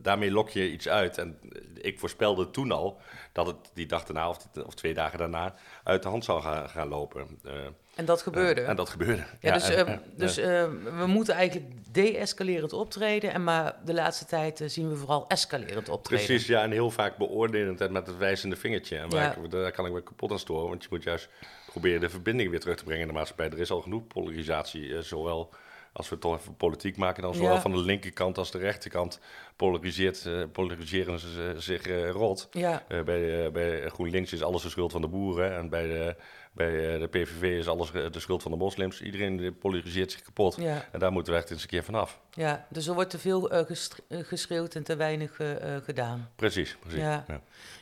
[0.02, 1.18] daarmee lok je iets uit.
[1.18, 1.40] En
[1.82, 3.00] ik voorspelde toen al
[3.32, 6.70] dat het die dag daarna of, of twee dagen daarna uit de hand zou gaan,
[6.70, 7.40] gaan lopen.
[7.46, 7.54] Uh,
[7.96, 8.62] en dat gebeurde.
[8.62, 9.24] Uh, en dat gebeurde.
[9.40, 13.34] Ja, dus, en, dus we moeten eigenlijk de-escalerend optreden.
[13.34, 16.26] En maar de laatste tijd zien we vooral escalerend optreden.
[16.26, 16.64] Precies, ja.
[16.64, 18.98] En heel vaak beoordelend en met het wijzende vingertje.
[18.98, 20.70] En waar ik, daar kan ik me kapot aan storen.
[20.70, 21.30] Want je moet juist
[21.66, 23.50] proberen de verbinding weer terug te brengen in de maatschappij.
[23.50, 25.50] Er is al genoeg polarisatie, zowel
[25.94, 29.20] als we toch even politiek maken, dan zowel van de linkerkant als de rechterkant
[29.56, 32.48] polariseert, uh, polariseren ze zich uh, rot.
[32.52, 32.84] Ja.
[32.88, 36.16] Uh, bij, bij GroenLinks is alles de schuld van de boeren en bij de,
[36.52, 39.02] bij de PVV is alles de schuld van de moslims.
[39.02, 40.56] Iedereen polariseert zich kapot.
[40.60, 40.86] Ja.
[40.92, 42.20] En daar moeten we echt eens een keer vanaf.
[42.32, 43.66] Ja, dus er wordt te veel
[44.10, 45.40] geschreeuwd en te weinig
[45.84, 46.30] gedaan.
[46.36, 47.00] Precies, precies.
[47.00, 47.26] Ja.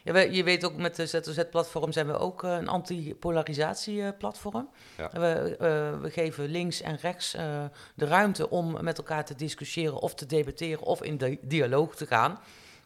[0.03, 0.19] ja.
[0.19, 4.69] je weet ook, met de ZOZ-platform zijn we ook een anti-polarisatieplatform.
[4.97, 5.09] Ja.
[5.11, 5.55] We,
[6.01, 7.31] we geven links en rechts
[7.95, 12.05] de ruimte om met elkaar te discussiëren of te debatteren of in de dialoog te
[12.05, 12.39] gaan.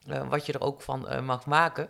[0.09, 1.89] Uh, wat je er ook van uh, mag maken.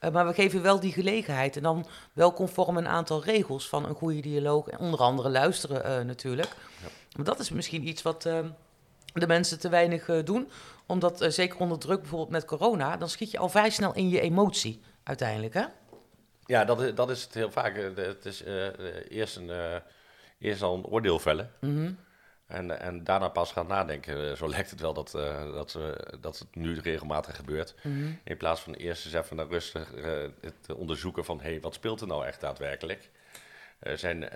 [0.00, 3.88] Uh, maar we geven wel die gelegenheid en dan wel conform een aantal regels van
[3.88, 4.68] een goede dialoog.
[4.68, 6.48] En onder andere luisteren natuurlijk.
[6.82, 6.88] Ja.
[7.16, 10.50] Maar dat is misschien iets wat de mensen te weinig doen.
[10.86, 14.20] Omdat zeker onder druk, bijvoorbeeld met corona, dan schiet je al vrij snel in je
[14.20, 15.54] emotie uiteindelijk.
[15.54, 15.64] Hè?
[16.44, 17.76] Ja, dat is, dat is het heel vaak.
[17.96, 18.42] Het is
[19.08, 19.50] eerst, een,
[20.38, 21.50] eerst al een oordeel vellen.
[21.60, 21.98] Mm -hmm.
[22.52, 24.30] En, en daarna pas gaan nadenken.
[24.30, 25.88] Eh, zo lijkt het wel dat, uh, dat, uh,
[26.20, 27.74] dat het nu regelmatig gebeurt.
[27.82, 28.18] Mm -hmm.
[28.24, 30.04] In plaats van eerst eens even naar rustig uh,
[30.40, 31.40] het onderzoeken van...
[31.40, 33.10] hé, hey, wat speelt er nou echt daadwerkelijk?
[33.94, 34.28] zijn,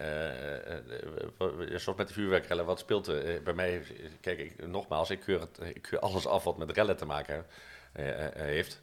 [1.76, 3.42] zoals met de vuurwerkrellen, wat speelt er?
[3.42, 3.82] bij mij,
[4.20, 7.46] kijk, ik, nogmaals, ik keur, het, ik keur alles af wat met rellen te maken
[8.32, 8.82] heeft.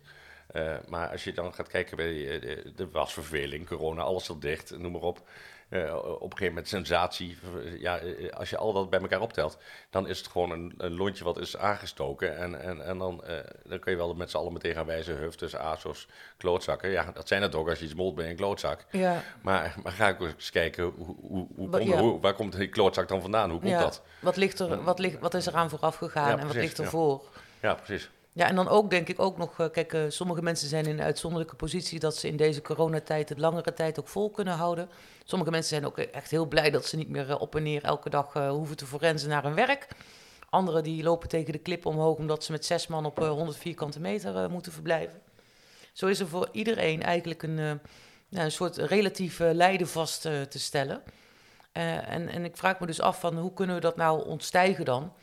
[0.88, 4.92] Maar als je dan gaat kijken bij de, de wasverveling, corona, alles zat dicht, noem
[4.92, 5.22] maar op...
[5.70, 7.38] Uh, op een gegeven moment sensatie.
[7.80, 9.58] Ja, eh, als je al dat bij elkaar optelt,
[9.90, 12.38] dan is het gewoon een, een lontje wat is aangestoken.
[12.38, 13.24] En, en, en dan,
[13.64, 16.90] dan kun je wel met z'n allen meteen gaan wijzen, huf, tussen ASOS, klootzakken.
[16.90, 18.86] Ja, dat zijn het ook als je iets molt bij een klootzak.
[18.92, 19.24] Ja.
[19.42, 21.98] Maar, maar ga ik eens kijken, hoe, hoe, hoe, komt, ja.
[21.98, 23.50] hoe, waar komt die klootzak dan vandaan?
[23.50, 23.80] Hoe komt ja.
[23.80, 24.02] dat?
[24.20, 26.88] Wat, ligt er, wat, ligt, wat is er aan vooraf gegaan en wat ligt er
[26.88, 27.24] voor?
[27.62, 28.10] Ja, precies.
[28.36, 31.06] Ja, en dan ook denk ik ook nog, kijk, uh, sommige mensen zijn in een
[31.06, 34.90] uitzonderlijke positie dat ze in deze coronatijd het langere tijd ook vol kunnen houden.
[35.24, 37.84] Sommige mensen zijn ook echt heel blij dat ze niet meer uh, op en neer
[37.84, 39.88] elke dag hoeven te forensen naar hun werk.
[40.50, 44.00] Anderen die lopen tegen de klip omhoog omdat ze met zes man op 100 vierkante
[44.00, 45.22] meter moeten verblijven.
[45.94, 47.80] Zo is er voor iedereen eigenlijk een,
[48.30, 51.04] een soort relatief lijden vast te stellen.
[51.72, 55.14] en, en ik vraag me dus af van hoe kunnen we dat nou ontstijgen dan?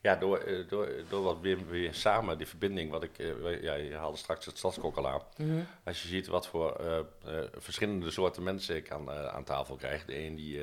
[0.00, 3.94] Ja, door, door, door wat weer, weer samen, die verbinding, wat ik, uh, ja, je
[3.94, 5.22] haalde straks het stadskok al aan.
[5.36, 5.66] Mm -hmm.
[5.84, 10.04] Als je ziet wat voor uh, uh, verschillende soorten mensen ik aan, aan tafel krijg.
[10.04, 10.60] De een die,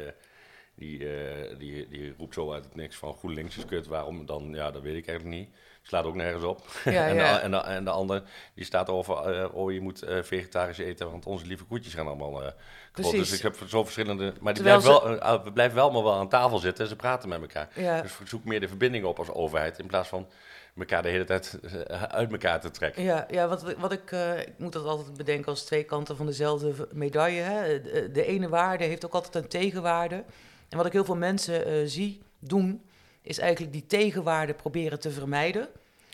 [0.75, 0.97] die,
[1.57, 4.81] die, die roept zo uit het niks van GroenLinks is kut, waarom dan, ja, dat
[4.81, 5.55] weet ik eigenlijk niet.
[5.87, 6.65] Slaat ook nergens op.
[6.85, 7.33] Ja, en, ja.
[7.33, 8.23] De, en, de, en de ander
[8.55, 12.53] die staat over, oh je moet vegetarisch eten, want onze lieve koetjes gaan allemaal
[12.95, 13.29] Precies.
[13.29, 14.33] Dus ik heb zo verschillende.
[14.41, 16.95] Maar die blijven wel, uh, we blijven wel maar wel aan tafel zitten en ze
[16.95, 17.69] praten met elkaar.
[17.73, 18.01] Ja.
[18.01, 20.27] Dus zoek meer de verbinding op als overheid in plaats van
[20.77, 21.59] elkaar de hele tijd
[22.07, 23.03] uit elkaar te trekken.
[23.03, 26.25] Ja, ja wat, wat ik, uh, ik moet dat altijd bedenken als twee kanten van
[26.25, 27.41] dezelfde medaille.
[27.41, 27.81] Hè.
[27.81, 30.23] De, de, ene waarde heeft ook altijd een tegenwaarde.
[30.69, 32.83] En wat ik heel veel mensen uh, zie doen,
[33.25, 35.67] is eigenlijk die tegenwaarde proberen te vermijden.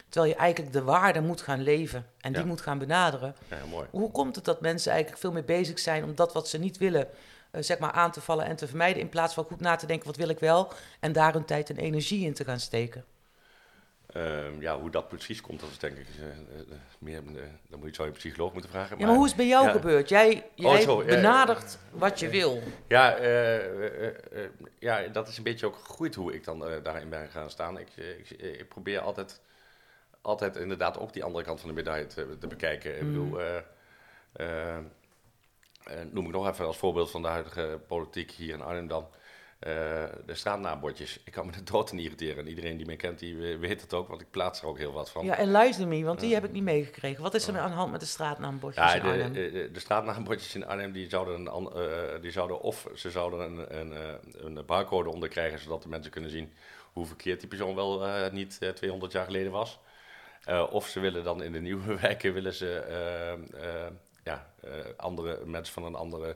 [0.10, 3.36] Terwijl je eigenlijk de waarde moet gaan leven en die moet gaan benaderen.
[3.50, 3.88] Ja, mooi.
[3.92, 6.78] Hoe komt het dat mensen eigenlijk veel meer bezig zijn om dat wat ze niet
[6.78, 7.08] willen,
[7.52, 9.86] eh, zeg maar aan te vallen en te vermijden, in plaats van goed na te
[9.86, 13.06] denken wat wil ik wel en daar hun tijd en energie in te gaan steken?
[14.14, 16.26] Ehm, ja, hoe dat precies komt, dat is denk ik uh,
[17.00, 17.24] meer,
[17.70, 19.00] dan moet je, zou je psycholoog moeten vragen.
[19.00, 20.10] Ja, maar, hoe is het bij jou gebeurd?
[20.10, 22.62] Jij, jij oh, benadert wat je wil.
[22.88, 23.18] Ja,
[24.80, 27.78] ja, dat is een beetje ook gegroeid hoe ik dan daarin ben gaan staan.
[27.78, 29.42] Ik, ik, ik, probeer altijd,
[30.22, 32.96] altijd inderdaad ook die andere kant van de medaille te, te bekijken.
[32.96, 33.40] Ik bedoel,
[34.38, 34.92] mm.
[36.12, 39.08] noem ik nog even als voorbeeld van de huidige politiek hier in Arnhem dan
[39.62, 41.20] de straatnaambordjes.
[41.24, 42.48] Ik kan me de dood irriteren.
[42.48, 45.10] iedereen die mij kent, die weet het ook, want ik plaats er ook heel wat
[45.10, 45.26] van.
[45.26, 47.24] Ja, en luister me, want die heb ik niet meegekregen.
[47.24, 49.34] Wat is er aan de hand met de straatnaambordjes ja, in Arnhem?
[49.34, 53.80] De, de, de, straatnaambordjes in Arnhem, die zouden, een, die zouden of ze zouden een,
[53.80, 56.54] een, eh, een barcode onder krijgen, zodat de mensen kunnen zien
[56.94, 59.80] hoe verkeerd die persoon wel uh, niet 200 jaar geleden was.
[60.70, 62.84] of ze willen dan in de nieuwe wijken, willen ze
[64.24, 64.54] ja,
[64.98, 66.36] andere mensen van een andere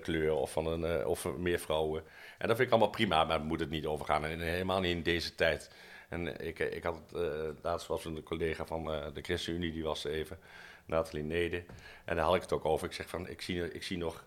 [0.00, 2.02] kleur of, van een, of meer vrouwen.
[2.42, 4.24] En dat vind ik allemaal prima, maar moet het niet overgaan.
[4.24, 5.70] En helemaal niet in deze tijd.
[6.08, 7.30] En ik, ik had het, uh,
[7.62, 10.38] laatst was een collega van uh, de ChristenUnie, die was even,
[10.86, 11.64] Nathalie Nede.
[12.04, 12.86] En daar had ik het ook over.
[12.86, 14.24] Ik zeg van, ik zie, ik zie nog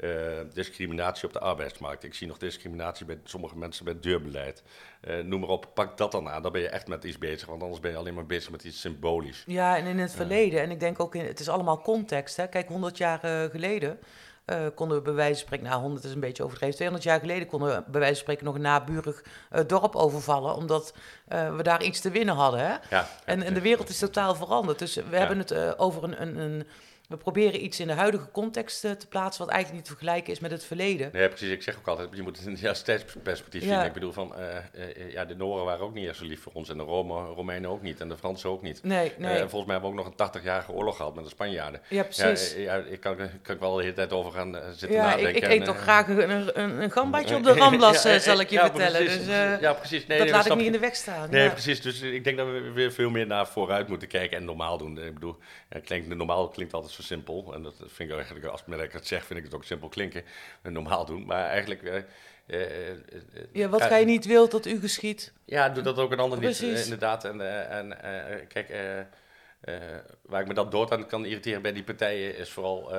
[0.00, 0.10] uh,
[0.52, 2.04] discriminatie op de arbeidsmarkt.
[2.04, 4.62] Ik zie nog discriminatie bij sommige mensen bij deurbeleid.
[5.08, 6.42] Uh, noem maar op, pak dat dan aan.
[6.42, 8.64] Dan ben je echt met iets bezig, want anders ben je alleen maar bezig met
[8.64, 9.44] iets symbolisch.
[9.46, 12.36] Ja, en in het verleden, en ik denk ook in, het is allemaal context.
[12.36, 12.48] Hè?
[12.48, 13.98] Kijk, 100 jaar geleden
[14.46, 17.20] uh, konden we bij wijze van spreken, nou 100 is een beetje overdreven, 200 jaar
[17.20, 20.94] geleden konden we bij wijze van spreken nog een naburig uh, dorp overvallen, omdat
[21.32, 22.60] uh, we daar iets te winnen hadden.
[22.60, 22.74] Hè?
[22.90, 24.78] Ja, en, en de wereld is totaal veranderd.
[24.78, 25.16] Dus we ja.
[25.16, 26.66] hebben het over een, een, een
[27.06, 30.32] we proberen iets in de huidige context eh, te plaatsen, wat eigenlijk niet te vergelijken
[30.32, 31.10] is met het verleden.
[31.12, 31.50] Nee, precies.
[31.50, 33.84] Ik zeg ook altijd, je moet het in ja, tijdsperspectief zien.
[33.84, 36.52] Ik bedoel, van, uh, uh, ja, de Noren waren ook niet echt zo lief voor
[36.52, 36.68] ons.
[36.68, 38.00] En de Rome, Romeinen ook niet.
[38.00, 38.82] En de Fransen ook niet.
[38.82, 39.38] Nee, nee.
[39.38, 41.80] en volgens mij hebben we ook nog een 80-jarige oorlog gehad met de Spanjaarden.
[41.88, 42.54] Ja, precies.
[42.56, 45.28] Ja, ik kan, kan ik wel de hele tijd over gaan zitten nadenken.
[45.28, 48.58] Ik, ik eet toch graag een, een, een gambadje op de Ramblas, zal ik je
[48.58, 49.04] vertellen.
[49.04, 50.06] Precies, dus, ja, precies.
[50.06, 51.30] Nee, dat laat ik niet in de weg staan.
[51.30, 51.80] Nee, precies.
[51.80, 54.98] Dus ik denk dat we weer veel meer naar vooruit moeten kijken en normaal doen.
[54.98, 55.36] Ik bedoel,
[55.84, 57.54] klinkt, normaal klinkt altijd zo simpel.
[57.54, 60.24] En dat vind ik eigenlijk, als ik het zeg, vind ik het ook simpel klinken.
[60.62, 61.26] Normaal doen.
[61.26, 61.82] Maar eigenlijk.
[61.82, 61.94] Uh,
[62.46, 62.96] uh, uh,
[63.52, 65.32] ja, wat gij niet wilt dat u geschiet.
[65.44, 67.24] Ja, doe dat ook een ander niet, inderdaad.
[67.24, 68.68] En, en kijk,
[70.22, 72.90] waar ik me dan dood aan kan irriteren bij die partijen is vooral,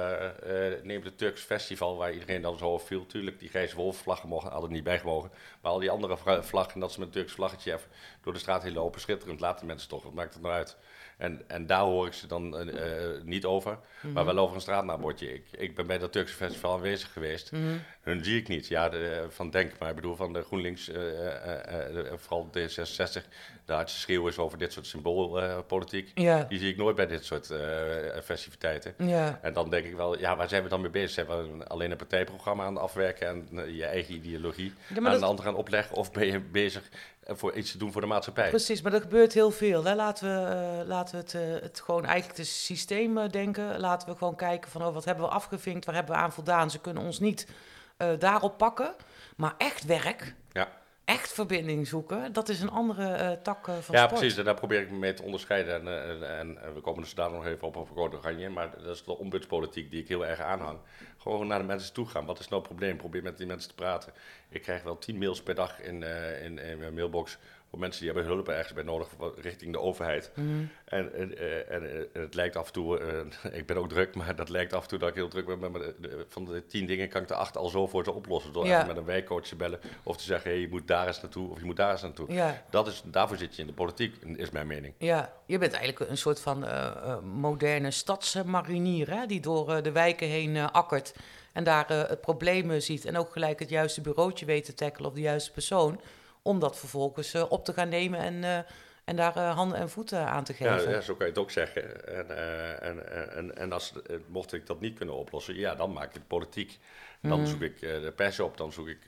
[0.84, 3.06] neem het Turks festival waar iedereen dan zo viel.
[3.06, 5.32] Tuurlijk, die grijze wolfvlaggen mogen hadden niet bijgemogen.
[5.62, 7.90] Maar al die andere vlaggen, dat ze met een Turks vlaggetje even
[8.22, 10.78] door de straat heen lopen, schitterend, laten mensen toch, wat maakt het nou uit?
[11.18, 12.82] En, en daar hoor ik ze dan uh,
[13.24, 14.26] niet over, maar mhm.
[14.26, 15.34] wel over een straatnaambordje.
[15.34, 17.52] Ik, ik ben bij dat Turkse festival aanwezig geweest.
[17.52, 18.68] Mm Hun zie ik niet.
[18.68, 20.96] Ja, de, van Denk, maar ik bedoel van de GroenLinks, uh,
[22.16, 23.28] vooral D66,
[23.66, 26.16] daar ze schreeuwen is over dit soort symboolpolitiek.
[26.50, 27.54] Die zie ik nooit bij dit soort
[28.24, 28.94] festiviteiten.
[29.42, 31.12] En dan denk ik wel, ja, waar zijn we dan mee bezig?
[31.12, 35.20] Zijn we alleen een partijprogramma aan het afwerken en je eigen ideologie aan dat...
[35.20, 35.96] de ander gaan opleggen?
[35.96, 36.90] Of ben je bezig
[37.28, 38.50] voor iets te doen voor de maatschappij.
[38.50, 39.84] Precies, maar er gebeurt heel veel.
[39.84, 39.96] Hè.
[39.96, 43.80] Laten we, uh, laten we het, uh, het gewoon eigenlijk het systeem denken.
[43.80, 46.72] Laten we gewoon kijken van oh, wat hebben we afgevinkt, waar hebben we aan voldaan.
[46.72, 47.48] Ze kunnen ons niet
[48.20, 48.96] daarop pakken.
[49.36, 50.36] Maar echt werk.
[51.08, 53.98] Echt verbinding zoeken, dat is een andere tak van ja, sport.
[53.98, 54.38] Ja, precies.
[54.38, 55.74] En daar probeer ik me mee te onderscheiden.
[55.74, 55.88] En,
[56.38, 58.50] en, en we komen dus daar nog even op over Code Oranje.
[58.50, 60.80] Maar dat is de ombudspolitiek die ik heel erg aanhang.
[61.18, 62.26] Gewoon naar de mensen toe gaan.
[62.26, 62.98] Wat is nou het probleem?
[62.98, 64.14] Probeer met die mensen te praten.
[64.50, 67.38] Ik krijg wel tien mails per dag in, uh, in, in mijn mailbox
[67.70, 70.32] voor mensen die hebben hulp ergens bij nodig richting de overheid.
[70.36, 70.48] Mhm.
[70.86, 71.38] En, en,
[71.70, 71.70] en,
[72.14, 74.84] en, het lijkt af en toe, uh, ik ben ook druk, maar dat lijkt af
[74.84, 75.72] en toe dat ik heel druk ben.
[75.72, 75.82] Maar
[76.28, 78.54] van de tien dingen kan ik de acht al zo voor ze oplossen.
[78.54, 78.86] Door ja.
[78.86, 81.60] met een wijkcoach te bellen of te zeggen, hey, je moet daar eens naartoe of
[81.60, 82.34] je moet daar eens naartoe.
[82.34, 82.64] Ja.
[82.70, 84.94] Dat is, daarvoor zit je in de politiek, is mijn mening.
[84.98, 90.28] Ja, je bent eigenlijk een soort van uh, moderne stadsmarinier, hè, die door de wijken
[90.28, 91.14] heen akkert.
[91.54, 95.16] En daar het probleem ziet en ook gelijk het juiste bureautje weet te tackelen of
[95.16, 96.00] de juiste persoon
[96.48, 98.58] om dat vervolgens uh, op te gaan nemen en, uh,
[99.04, 100.84] en daar uh, handen en voeten aan te geven.
[100.84, 102.08] Ja, ja, zo kan je het ook zeggen.
[102.08, 102.30] En,
[102.82, 103.94] en, en, en als,
[104.28, 106.80] mocht ik dat niet kunnen oplossen, ja, dan maak ik het politiek.
[107.22, 107.50] Dan mhm.
[107.50, 109.00] zoek ik de pers op, dan, zoek ik,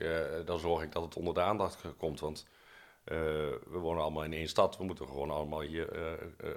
[0.44, 2.20] dan zorg ik dat het onder de aandacht komt.
[2.20, 2.46] Want
[3.04, 5.88] we wonen allemaal in één stad, we moeten gewoon allemaal hier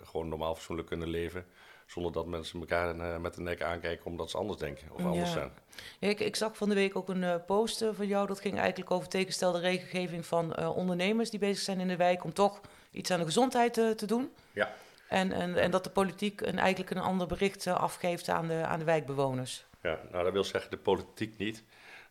[0.03, 1.45] gewoon normaal fatsoenlijk kunnen leven.
[1.85, 5.31] Zonder dat mensen elkaar uh, met de nek aankijken omdat ze anders denken of anders
[5.31, 5.51] zijn.
[5.99, 8.27] Ja, ik, ik, zag van de week ook een uh, post van jou.
[8.27, 12.23] Dat ging eigenlijk over tegenstelde regelgeving van uh, ondernemers die bezig zijn in de wijk
[12.23, 14.31] om toch iets aan de gezondheid te doen.
[14.51, 14.73] Ja.
[15.07, 18.79] En, en, en dat de politiek een, eigenlijk een ander bericht afgeeft aan de, aan
[18.79, 19.65] de wijkbewoners.
[19.81, 21.63] Ja, nou dat wil zeggen de politiek niet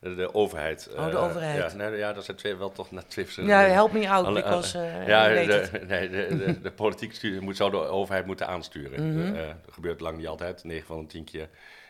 [0.03, 0.89] de overheid.
[0.97, 1.73] Oh, de overheid.
[1.73, 3.57] ja, nee, ja, dat zijn twee, wel toch net twee verschillende...
[3.57, 7.57] Ja, help me out, because uh, Ja, de, nee, de, de, de politiek stuur, moet,
[7.57, 9.03] zou de overheid moeten aansturen.
[9.05, 9.35] Mm -hmm.
[9.35, 10.65] uh, dat gebeurt lang niet altijd.
[10.65, 11.49] 9 van de 10 keer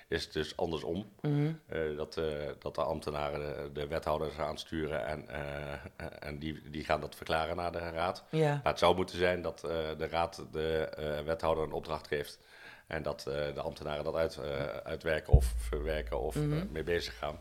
[0.09, 1.13] is het dus andersom.
[1.21, 1.53] Mhm.
[1.69, 2.25] Eh, dat, eh,
[2.59, 7.57] dat de ambtenaren de, de wethouders aansturen en, eh, en die, die gaan dat verklaren
[7.57, 8.25] naar de raad.
[8.31, 8.49] Ja.
[8.63, 12.39] Maar het zou moeten zijn dat eh, de raad de eh, wethouder een opdracht geeft.
[12.87, 16.53] En dat eh, de ambtenaren dat uit, eh, uitwerken of verwerken of Mhm.
[16.53, 17.39] eh, mee bezig gaan.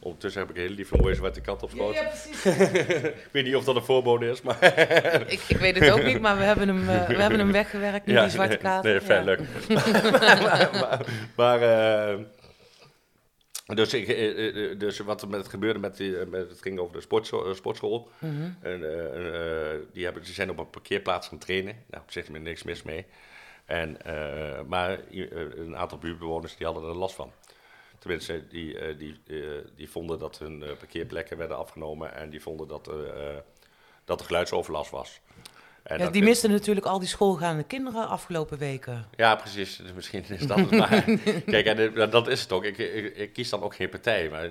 [0.00, 1.94] Ondertussen heb ik een hele lieve mooie zwarte kat op schoot.
[2.08, 2.46] precies.
[3.26, 4.62] Ik weet niet of dat een voorbode is, maar...
[5.26, 8.06] ik, ik weet het ook niet, maar we hebben hem, eh, we hebben hem weggewerkt,
[8.06, 8.84] die zwarte nee, kaart.
[8.84, 9.24] Nee, fijn, Ja.
[9.24, 9.40] leuk.
[9.68, 11.00] maar, maar,
[11.36, 12.18] maar, eh,
[13.66, 17.00] dus, ik, eh, dus wat er met, gebeurde met die, met, het ging over de
[17.00, 18.10] sportscho- sportschool.
[18.18, 18.50] Mhm.
[18.60, 18.80] En,
[19.92, 21.76] die, hebben, die zijn op een parkeerplaats gaan trainen.
[21.90, 23.06] Nou, op zich is er niks mis mee.
[23.68, 24.98] En, eh, maar
[25.56, 27.32] een aantal buurtbewoners die hadden er last van.
[28.08, 29.36] Tenminste, die, eh, die, eh,
[29.76, 32.90] die vonden dat hun eh, parkeerplekken werden afgenomen en die vonden dat,
[34.04, 35.20] dat er geluidsoverlast was.
[35.82, 39.06] En Ja, die misten natuurlijk al die schoolgaande kinderen afgelopen weken.
[39.16, 39.76] ja, precies.
[39.76, 41.04] Dus misschien is dat het maar.
[41.54, 42.64] Kijk, en, dat is het ook.
[42.64, 44.28] Ik, ik, ik kies dan ook geen partij.
[44.30, 44.48] Maar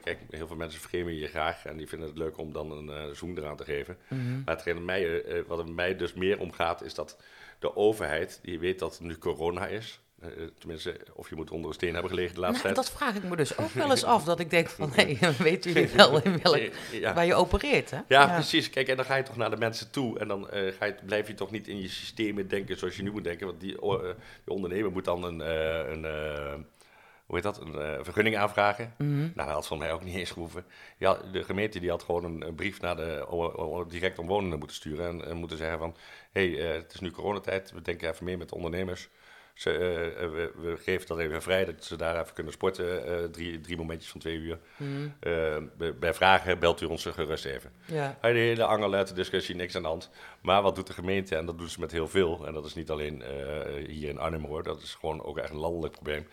[0.00, 1.64] kijk, heel veel mensen vergeven je graag.
[1.64, 3.96] En die vinden het leuk om dan een zoen eraan te geven.
[4.44, 7.16] Maar hetgeen mij, wat er mij dus meer om gaat, is dat
[7.58, 10.00] de overheid, die weet dat het nu corona is.
[10.36, 12.86] Eh, tenminste, of je moet onder een steen hebben gelegen de laatste Nou, tijd.
[12.86, 14.24] dat vraag ik me dus ook wel eens af.
[14.24, 17.14] Dat ik denk van, hé, weten jullie wel in welk, Ja.
[17.14, 17.98] waar je opereert, hè?
[18.08, 18.70] Ja, precies.
[18.70, 20.18] Kijk, en dan ga je toch naar de mensen toe.
[20.18, 23.02] En dan eh, ga je, blijf je toch niet in je systemen denken zoals je
[23.02, 23.46] nu moet denken.
[23.46, 23.98] Want die, eh,
[24.46, 26.54] ondernemer moet dan een, eh, een eh,
[27.26, 28.94] hoe heet dat, een eh, vergunning aanvragen.
[28.98, 30.64] Nou, dat had van mij ook niet eens gehoeven.
[30.98, 34.58] Ja, de gemeente die had gewoon een, een brief naar de o- o- direct omwonenden
[34.58, 35.06] moeten sturen.
[35.08, 35.96] En, en moeten zeggen van,
[36.32, 37.72] hé, hey, eh, het is nu coronatijd.
[37.72, 39.08] We denken even meer met de ondernemers.
[39.54, 43.06] Ze, eh, eh, we, we geven dat even vrij, dat ze daar even kunnen sporten.
[43.06, 44.58] eh, drie, drie momentjes van twee uur.
[45.20, 47.70] Eh, bij- bij vragen belt u ons gerust even.
[47.84, 48.18] Ja.
[48.20, 50.10] Hij de hele angel uit de discussie, niks aan de hand.
[50.44, 51.36] Maar wat doet de gemeente?
[51.36, 52.46] En dat doen ze met heel veel.
[52.46, 55.50] En dat is niet alleen eh, hier in Arnhem hoor, dat is gewoon ook echt
[55.50, 56.26] een landelijk probleem.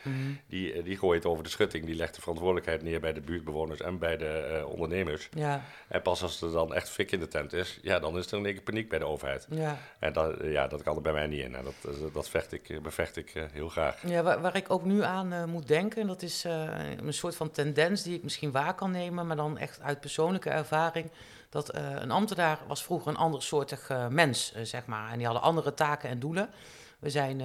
[0.48, 3.82] Die, eh, die gooit over de schutting, die legt de verantwoordelijkheid neer bij de buurtbewoners
[3.82, 5.30] en bij de eh, ondernemers.
[5.34, 8.32] Ja, En pas als er dan echt fik in de tent is, ja, dan is
[8.32, 9.48] er één keer paniek bij de overheid.
[9.50, 9.78] ja.
[10.00, 11.56] En dat, ja, dat kan er bij mij niet in.
[11.56, 14.08] En dat, dat, vecht ik, bevecht ik heel graag.
[14.08, 18.04] Ja, waar, waar ik ook nu aan moet denken, dat is een soort van tendens
[18.04, 21.12] die ik misschien waar kan nemen, maar dan echt uit persoonlijke ervaring.
[21.52, 25.12] Dat eh, een ambtenaar was vroeger een andersoortig eh, mens, eh, zeg maar.
[25.12, 26.50] En die hadden andere taken en doelen.
[27.00, 27.42] We zijn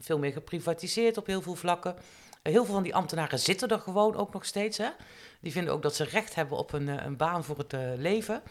[0.00, 1.96] veel meer geprivatiseerd op heel veel vlakken.
[2.42, 4.78] Heel veel van die ambtenaren zitten er gewoon ook nog steeds.
[4.78, 4.88] Hè?
[5.40, 8.42] Die vinden ook dat ze recht hebben op een, een baan voor het leven.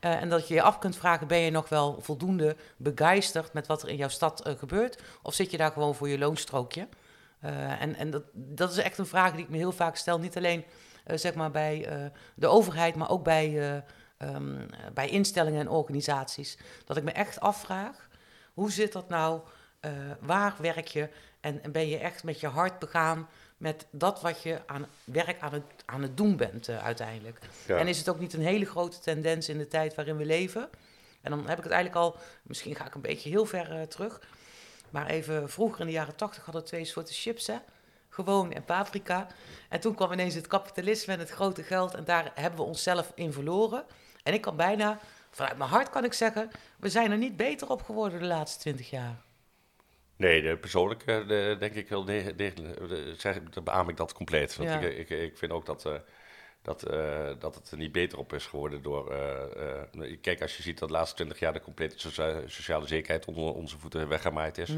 [0.00, 3.82] En dat je je af kunt vragen, ben je nog wel voldoende begeisterd met wat
[3.82, 5.02] er in jouw stad gebeurt?
[5.22, 6.88] Of zit je daar gewoon voor je loonstrookje?
[7.78, 10.18] En en dat, dat is echt een vraag die ik me heel vaak stel.
[10.18, 10.64] Niet alleen
[11.06, 11.88] zeg maar bij
[12.34, 13.82] de overheid, maar ook bij,
[14.28, 16.58] eh, ehm, bij instellingen en organisaties.
[16.84, 18.08] Dat ik me echt afvraag,
[18.54, 19.40] hoe zit dat nou?
[19.80, 21.08] Eh, waar werk je?
[21.40, 25.40] En, en ben je echt met je hart begaan met dat wat je aan werk
[25.40, 27.38] aan het, aan het doen bent eh, uiteindelijk?
[27.66, 27.76] Ja.
[27.76, 30.68] En is het ook niet een hele grote tendens in de tijd waarin we leven?
[31.20, 33.82] En dan heb ik het eigenlijk al, misschien ga ik een beetje heel ver eh,
[33.82, 34.20] terug.
[34.90, 37.56] Maar even vroeger in de jaren tachtig hadden we twee soorten chips, hè?
[38.08, 39.26] Gewoon en paprika.
[39.68, 41.94] En toen kwam ineens het kapitalisme en het grote geld.
[41.94, 43.84] En daar hebben we onszelf in verloren.
[44.24, 44.98] En ik kan bijna,
[45.30, 46.50] vanuit mijn hart kan ik zeggen...
[46.78, 49.16] we zijn er niet beter op geworden de laatste twintig jaar.
[50.16, 54.56] Nee, de, persoonlijk de- denk ik wel de, de, dan beaam ik dat compleet.
[54.56, 54.78] Want Ja.
[54.78, 55.94] ik, ik, ik vind ook dat, eh,
[56.62, 59.10] dat, eh, dat het er niet beter op is geworden door...
[59.12, 63.24] eh, kijk, als je ziet dat de laatste twintig jaar de complete socia- sociale zekerheid
[63.24, 64.70] onder onze voeten weggemaaid is.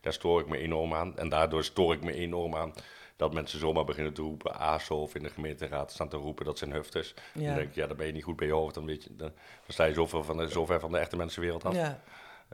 [0.00, 1.18] Daar stoor ik me enorm aan.
[1.18, 2.72] En daardoor stoor ik me enorm aan
[3.16, 4.54] dat mensen zomaar beginnen te roepen...
[4.54, 7.14] ASO of in de gemeenteraad staan te roepen dat zijn hufters.
[7.34, 7.46] Ja.
[7.46, 8.74] Dan denk ja, dan ben je niet goed bij je hoofd.
[8.74, 11.16] Dan, weet je, dan, dan sta je zoveel van de, zo ver van de echte
[11.16, 11.74] mensenwereld af.
[11.74, 12.02] Ja,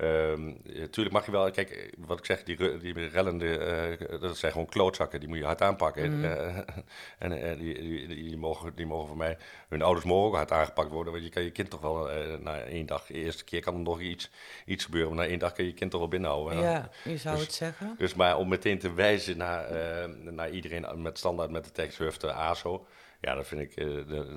[0.02, 0.52] Ehm,
[0.90, 4.66] tuurlijk mag je wel, kijk, wat ik zeg, die, die rellende, eh, dat zijn gewoon
[4.66, 6.24] klootzakken, die moet je hard aanpakken.
[6.24, 6.56] Eh,
[7.18, 9.38] en eh, die, die, mogen, die mogen voor mij,
[9.68, 12.08] hun ouders mogen ook hard aangepakt worden, want je kan je kind toch wel
[12.40, 14.30] na één dag, de eerste keer kan er nog iets,
[14.66, 16.60] iets gebeuren, maar na één dag kun je je kind toch wel binnenhouden.
[16.60, 17.94] ja je zou Dus- het zeggen.
[17.98, 19.68] Dus maar om meteen te wijzen naar,
[20.32, 22.86] naar iedereen met standaard met de tekst Hufte, ASO,
[23.22, 23.86] ja, dat vind ik, eh,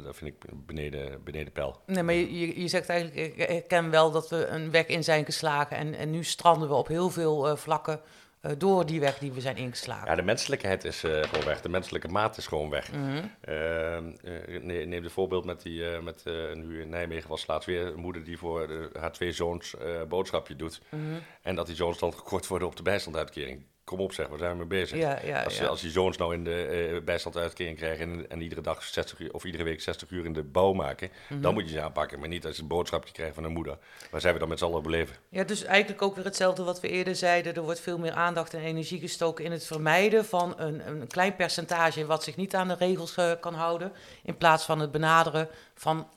[0.04, 1.82] dat, vind ik beneden, beneden pijl.
[1.86, 5.26] Nee, maar je, je, zegt eigenlijk, ik herken wel dat we een weg in zijn
[5.26, 5.78] geslagen.
[5.78, 8.02] En, en nu stranden we op heel veel eh, vlakken
[8.42, 10.08] eh, door die weg die we zijn ingeslagen.
[10.10, 11.62] Ja, de menselijkheid is eh, gewoon weg.
[11.62, 12.92] De menselijke maat is gewoon weg.
[12.92, 13.24] Mhm.
[13.42, 17.86] Ehm, eh, ne- neem het voorbeeld met, die, met nu in Nijmegen was laatst weer
[17.86, 19.76] een moeder die voor de- haar twee zoons
[20.08, 20.82] boodschapje doet.
[20.90, 21.02] Mhm.
[21.42, 23.66] En dat die zoons dan gekort worden op de bijstandsuitkering.
[23.86, 24.98] Kom op zeg, waar zijn we mee bezig?
[24.98, 25.66] Ja, ja, als, ja.
[25.66, 29.34] als die zoons nou in de uh, bijstandsuitkering krijgen en, en, iedere dag 60 uur,
[29.34, 31.42] of iedere week 60 uur in de bouw maken, Mhm.
[31.42, 32.20] dan moet je ze aanpakken.
[32.20, 33.78] Maar niet als je een boodschapje krijgt van een moeder.
[34.12, 35.16] Waar zijn we dan met z'n allen beleven?
[35.30, 37.54] Ja, dus eigenlijk ook weer hetzelfde wat we eerder zeiden.
[37.54, 41.36] Er wordt veel meer aandacht en energie gestoken in het vermijden van een, een klein
[41.36, 43.92] percentage wat zich niet aan de regels uh, kan houden.
[44.24, 46.08] In plaats van het benaderen van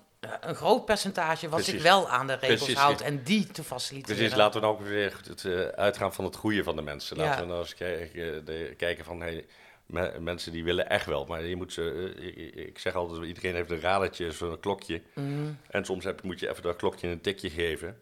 [0.41, 2.75] een groot percentage wat zich wel aan de regels Precies.
[2.79, 4.17] houdt en die te faciliteren.
[4.17, 7.17] Precies, laten we nou ook weer het, uh, uitgaan van het goede van de mensen.
[7.17, 7.41] Laten Ja.
[7.41, 9.47] we nou eens kijken, kijken van hey,
[9.87, 11.25] me- mensen die willen echt wel.
[11.25, 15.03] Maar je moet ze, eh, ik- zeg altijd, iedereen heeft een radertje, zo'n klokje.
[15.15, 15.53] Mhm.
[15.71, 18.01] En soms heb, moet je even dat klokje een tikje geven,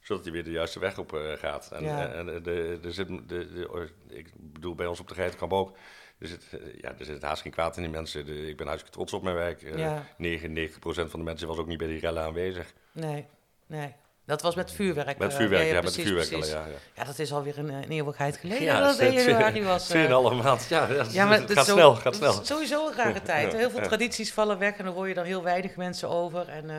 [0.00, 1.70] zodat hij weer de juiste weg op eh, gaat.
[1.72, 2.12] En, Ja.
[2.12, 5.76] en de, de, er zit, de, de, ik bedoel, bij ons op de Geitenkamp ook,
[6.18, 8.26] er zit, eh, ja, er zit haast geen kwaad in die mensen.
[8.26, 9.62] De- ik ben hartstikke trots op mijn werk.
[9.62, 10.04] Eh, Ja.
[10.16, 12.72] 99% van de mensen was ook niet bij die rellen aanwezig.
[12.92, 13.26] Nee,
[13.66, 13.92] nee.
[14.26, 15.18] Dat was met vuurwerk.
[15.18, 16.28] Met eh, vuurwerk, ja, met precies, vuurwerk.
[16.28, 16.52] precies.
[16.52, 16.72] Ja, ja.
[16.96, 19.82] Ja, dat is alweer een, een eeuwigheid geleden Ja, dat twee- het was.
[19.82, 19.88] eh.
[19.88, 20.66] Tweeënhalve maand.
[20.68, 22.40] Ja, ja, Ja, maar het is gaat zo- snel, gaat het snel.
[22.40, 23.52] is Sowieso een rare tijd.
[23.52, 26.48] Heel veel tradities vallen weg en dan hoor je dan heel weinig mensen over.
[26.48, 26.76] En eh,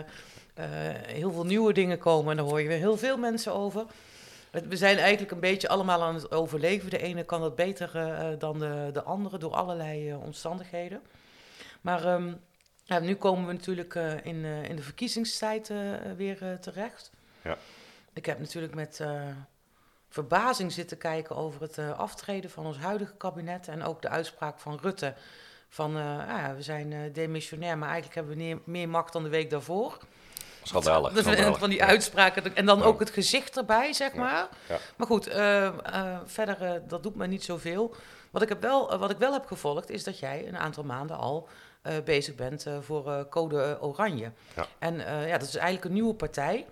[0.54, 3.86] eh, heel veel nieuwe dingen komen en daar hoor je weer heel veel mensen over.
[4.64, 6.90] We zijn eigenlijk een beetje allemaal aan het overleven.
[6.90, 11.02] De ene kan dat beter eh, dan de, de andere door allerlei eh, omstandigheden.
[11.82, 12.34] Maar ehm,
[12.84, 15.78] ja, nu komen we natuurlijk eh, in, eh, in de verkiezingstijd eh,
[16.16, 17.12] weer eh, terecht.
[17.42, 17.58] Ja.
[18.14, 19.22] Ik heb natuurlijk met eh,
[20.10, 24.60] verbazing zitten kijken over het eh, aftreden van ons huidige kabinet en ook de uitspraak
[24.60, 25.14] van Rutte
[25.70, 29.14] van eh, ah, ja, we zijn eh, demissionair, maar eigenlijk hebben we neer- meer macht
[29.14, 29.98] dan de week daarvoor.
[30.68, 31.14] Schandalig.
[31.14, 31.58] Dat- schandalig.
[31.58, 34.48] van die uitspraken en dan ook het gezicht erbij, zeg maar.
[34.98, 35.74] Maar goed, eh, eh,
[36.26, 37.96] verder, eh, dat doet me niet zoveel.
[38.32, 41.18] Wat ik, heb wel, wat ik wel heb gevolgd, is dat jij een aantal maanden
[41.18, 41.48] al
[42.06, 44.32] bezig bent voor Code Oranje.
[44.56, 44.68] Ja.
[44.80, 44.98] En
[45.28, 46.66] ja, dat is eigenlijk een nieuwe partij.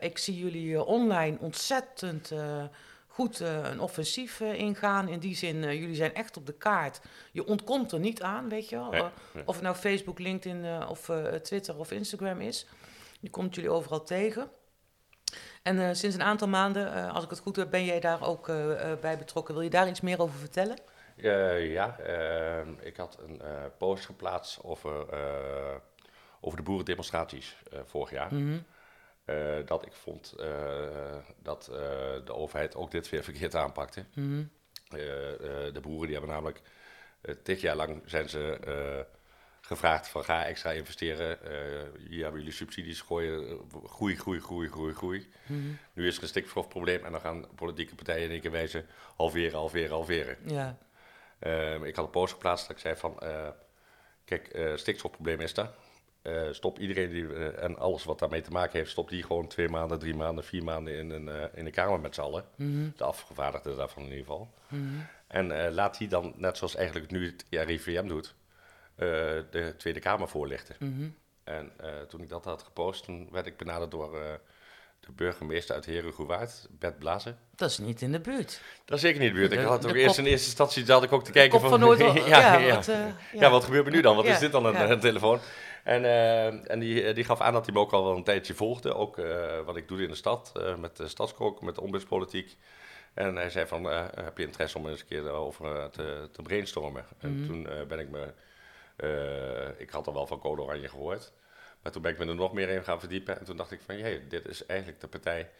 [0.00, 2.32] Ik zie jullie online ontzettend
[3.06, 5.08] goed een offensief ingaan.
[5.08, 7.00] In die zin, jullie zijn echt op de kaart.
[7.32, 8.90] Je ontkomt er niet aan, weet je wel.
[8.90, 9.42] Nee, nee.
[9.46, 11.10] Of het nou Facebook, LinkedIn of
[11.42, 12.66] Twitter of Instagram is.
[13.20, 14.50] Je komt jullie overal tegen.
[15.62, 18.26] En eh, sinds een aantal maanden, eh, als ik het goed heb, ben jij daar
[18.26, 19.54] ook eh, bij betrokken.
[19.54, 20.76] Wil je daar iets meer over vertellen?
[21.16, 21.96] Ja,
[22.80, 23.40] ik had een
[23.78, 25.06] post geplaatst over,
[26.40, 28.34] over de boerendemonstraties vorig jaar.
[28.34, 28.58] Mhm.
[29.64, 30.34] Dat ik vond
[31.42, 31.64] dat
[32.24, 34.04] de overheid ook dit weer verkeerd aanpakte.
[34.14, 34.44] Mhm.
[35.72, 36.62] De boeren die hebben namelijk
[37.42, 38.58] tig jaar lang zijn ze
[39.70, 41.44] gevraagd van ga extra investeren.
[41.44, 45.28] Eh, hier hebben jullie subsidies, gooien, groei, groei, groei, groei, groei.
[45.46, 45.58] Mhm.
[45.92, 49.58] Nu is er een stikstofprobleem en dan gaan politieke partijen in één keer wijzen halveren,
[49.58, 50.36] halveren, halveren.
[50.46, 50.78] Ja.
[51.38, 53.48] Ehm, ik had een post geplaatst dat ik zei van, eh,
[54.24, 55.70] kijk, eh stikstofprobleem is er.
[56.22, 59.68] Eh, stop iedereen die, en alles wat daarmee te maken heeft, stop die gewoon twee
[59.68, 62.44] maanden, drie maanden, vier maanden in een, in de Kamer met z'n allen.
[62.56, 62.88] Mhm.
[62.96, 64.54] De afgevaardigden daarvan in ieder geval.
[64.68, 64.84] Mhm.
[65.26, 68.34] En laat die dan, net zoals eigenlijk nu het RIVM doet,
[69.50, 70.76] de Tweede Kamer voorlichten.
[70.78, 71.08] Mhm.
[71.44, 74.22] En eh, toen ik dat had gepost, toen werd ik benaderd door eh,
[75.00, 77.38] de burgemeester uit Herengewaard, Bert Blazen.
[77.56, 78.60] Dat is niet in de buurt.
[78.84, 79.52] Dat is zeker niet de buurt.
[79.52, 81.80] Ik De- had de ook eerst in eerste instantie dat ik ook te kijken van
[81.80, 81.98] Noord.
[82.02, 82.98] ja, ja, ja, Wat, eh,
[83.32, 83.50] ja.
[83.50, 84.16] wat gebeurt er nu dan?
[84.16, 84.90] Wat is dit dan, ja.
[84.90, 85.38] een telefoon?
[85.84, 88.54] En, eh, en die, die gaf aan dat hij me ook al wel een tijdje
[88.54, 88.94] volgde.
[88.94, 92.56] Ook eh, wat ik doe in de stad, eh, met de stadskook, met de ombudspolitiek.
[93.14, 96.28] En hij zei van, eh, heb je interesse om eens een keer daarover eh, te,
[96.32, 97.04] te brainstormen?
[97.18, 97.46] En Mhm.
[97.46, 98.32] toen eh, ben ik me,
[99.00, 101.32] eh, ik had al wel van Code Oranje gehoord.
[101.82, 103.38] Maar toen ben ik me er nog meer in gaan verdiepen.
[103.38, 105.50] En toen dacht ik van, jee, dit is eigenlijk de partij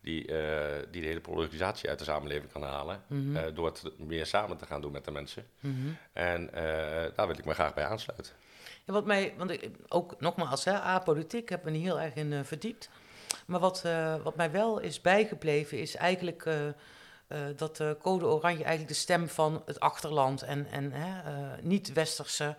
[0.00, 3.02] die, eh, die de hele polarisatie uit de samenleving kan halen.
[3.06, 3.36] Mhm.
[3.36, 5.46] eh, door het meer samen te gaan doen met de mensen.
[5.60, 5.74] Mhm.
[6.12, 6.50] En
[7.14, 8.32] daar wil ik me graag bij aansluiten.
[8.84, 12.44] Ja, wat mij, want ik, ook nogmaals, hè, apolitiek, heb me niet heel erg in
[12.44, 12.90] verdiept.
[13.46, 13.82] Maar wat,
[14.22, 19.28] wat mij wel is bijgebleven, is eigenlijk eh, eh, dat Code Oranje eigenlijk de stem
[19.28, 20.92] van het achterland en, en
[21.62, 22.56] niet-westerse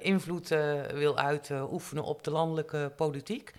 [0.00, 3.52] invloed eh, wil uitoefenen op de landelijke politiek.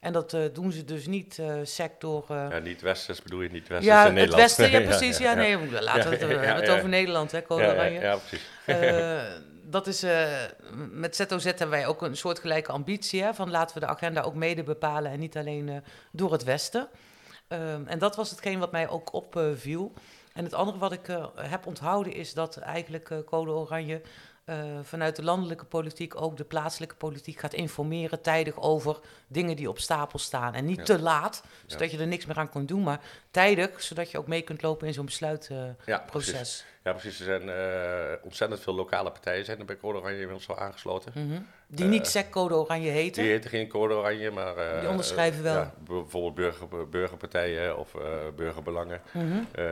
[0.00, 2.24] En dat eh, doen ze dus niet eh sec door.
[2.28, 4.42] eh, Ja, niet Westers bedoel je niet Westers ja, in het Nederland.
[4.42, 5.18] Westen, ja, precies.
[5.18, 8.00] Ja, nee, laten we het, het over Nederland, hè, Code Oranje.
[8.00, 8.46] ja, precies.
[8.66, 9.22] Eh,
[9.66, 10.26] dat is, eh,
[10.90, 14.34] met ZOZ hebben wij ook een soortgelijke ambitie, hè, van laten we de agenda ook
[14.34, 15.76] mede bepalen en niet alleen eh,
[16.12, 16.88] door het Westen.
[17.48, 19.92] Ehm, en dat was hetgeen wat mij ook opviel.
[20.32, 24.00] en het andere wat ik eh, heb onthouden is dat eigenlijk eh, Code Oranje
[24.44, 29.68] eh, vanuit de landelijke politiek ook de plaatselijke politiek gaat informeren tijdig over dingen die
[29.68, 30.54] op stapel staan.
[30.54, 30.84] En niet Ja.
[30.84, 31.96] te laat, zodat Ja.
[31.96, 34.86] je er niks meer aan kunt doen, maar tijdig, zodat je ook mee kunt lopen
[34.86, 35.76] in zo'n besluitproces.
[35.86, 36.64] Ja, precies.
[36.82, 37.20] Ja, precies.
[37.20, 41.12] Er zijn eh, ontzettend veel lokale partijen zijn er bij Code Oranje inmiddels al aangesloten.
[41.14, 41.40] Mhm.
[41.66, 43.22] Die niet SEC Code Oranje heten.
[43.22, 44.56] Die heten geen Code Oranje, maar...
[44.56, 45.54] eh, Die onderschrijven wel.
[45.54, 48.02] ja, bijvoorbeeld burger, burgerpartijen of eh,
[48.36, 49.00] burgerbelangen.
[49.52, 49.64] Eh,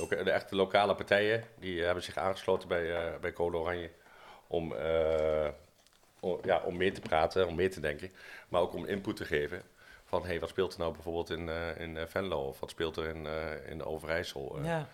[0.00, 3.90] ook de echte lokale partijen, die hebben zich aangesloten bij, eh, bij Code Oranje.
[4.50, 4.74] Om,
[6.20, 8.10] om, ja, om mee te praten, om mee te denken.
[8.48, 9.62] Maar ook om input te geven.
[10.04, 12.40] Van, hey, wat speelt er nou bijvoorbeeld in, eh, in eh, Venlo?
[12.46, 14.58] Of wat speelt er in, eh, in de Overijssel?
[14.62, 14.86] Ja.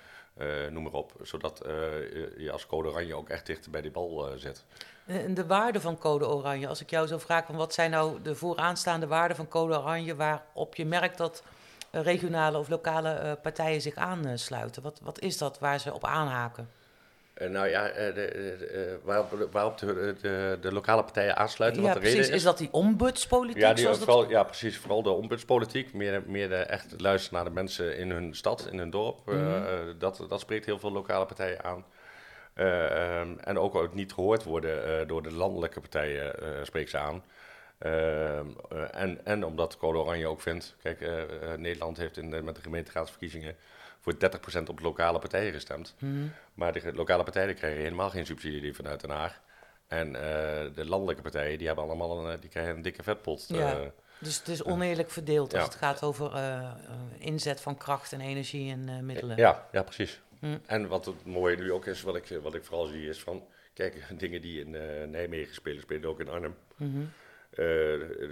[0.70, 1.12] noem maar op.
[1.22, 4.64] Zodat je- als Code Oranje ook echt dichter bij die bal zit.
[5.06, 8.22] En de waarde van Code Oranje, als ik jou zo vraag, van wat zijn nou
[8.22, 11.42] de vooraanstaande waarden van Code Oranje waarop je merkt dat
[11.90, 14.82] regionale of lokale partijen zich aansluiten?
[14.82, 16.70] Wat, wat is dat waar ze op aanhaken?
[17.36, 21.82] Eh, nou ja, eh, de, de- eh, waarop, waarop de, de, de lokale partijen aansluiten.
[21.82, 22.34] ja, wat de reden precies.
[22.34, 22.38] is.
[22.40, 23.62] Is dat die ombudspolitiek?
[23.62, 24.76] Ja, die, zoals dat- vooral, ja, precies.
[24.78, 25.92] Vooral de ombudspolitiek.
[25.92, 29.28] Meer, meer echt luisteren naar de mensen in hun stad, in hun dorp.
[29.28, 29.44] Eh, Mhm.
[29.66, 31.84] eh, dat, dat spreekt heel veel lokale partijen aan.
[32.54, 36.90] Eh, ehm, en ook, ook niet gehoord worden eh, door de landelijke partijen, eh spreekt
[36.90, 37.24] ze aan.
[37.78, 42.30] Ehm, eh, en, en omdat Code Oranje ook vindt, kijk, eh, eh, Nederland heeft in
[42.30, 43.56] de, met de gemeenteraadsverkiezingen
[44.06, 45.94] voor 30% op lokale partijen gestemd.
[45.98, 46.26] Mhm.
[46.54, 49.40] Maar de lokale partijen krijgen helemaal geen subsidie vanuit Den Haag.
[49.86, 53.44] En eh, de landelijke partijen die hebben allemaal een, eh, die krijgen een dikke vetpot.
[53.48, 53.78] Ja.
[53.78, 53.86] eh.
[54.18, 55.68] Dus het is oneerlijk verdeeld als Ja.
[55.68, 56.32] het gaat over
[57.18, 59.36] inzet van kracht en energie en middelen.
[59.36, 60.20] Ja, ja, precies.
[60.38, 60.58] Hm.
[60.66, 63.46] En wat het mooie nu ook is, wat ik, wat ik vooral zie, is van...
[63.72, 64.70] Kijk, dingen die in
[65.10, 66.56] Nijmegen spelen, spelen ook in Arnhem.
[66.76, 67.02] Mhm.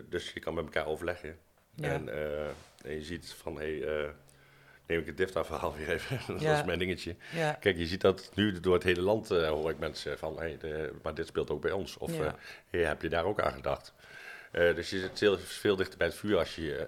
[0.08, 1.38] Dus je kan met elkaar overleggen.
[1.74, 1.88] Ja.
[1.88, 2.08] En,
[2.84, 4.12] en je ziet van, hé, hey,
[4.86, 6.20] neem ik het DIFTA-verhaal weer even.
[6.34, 6.58] dat Ja.
[6.58, 7.16] is mijn dingetje.
[7.32, 7.52] ja.
[7.52, 10.56] Kijk, je ziet dat nu door het hele land eh, hoor ik mensen van, hey,
[10.60, 11.96] de, maar dit speelt ook bij ons.
[11.98, 12.24] Of Ja.
[12.24, 12.32] eh,
[12.70, 13.92] hey, heb je daar ook aan gedacht?
[14.50, 16.86] Eh, dus je zit veel, veel dichter bij het vuur als je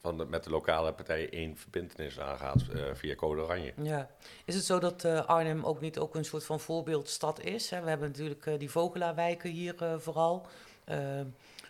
[0.00, 2.64] van de, met de lokale partijen één verbindenis aangaat
[2.94, 3.72] via Code Oranje.
[3.82, 4.10] Ja.
[4.44, 7.70] Is het zo dat Arnhem ook niet ook een soort van voorbeeldstad is?
[7.70, 7.80] Hè?
[7.82, 10.46] We hebben natuurlijk die Vogelaarwijken hier vooral.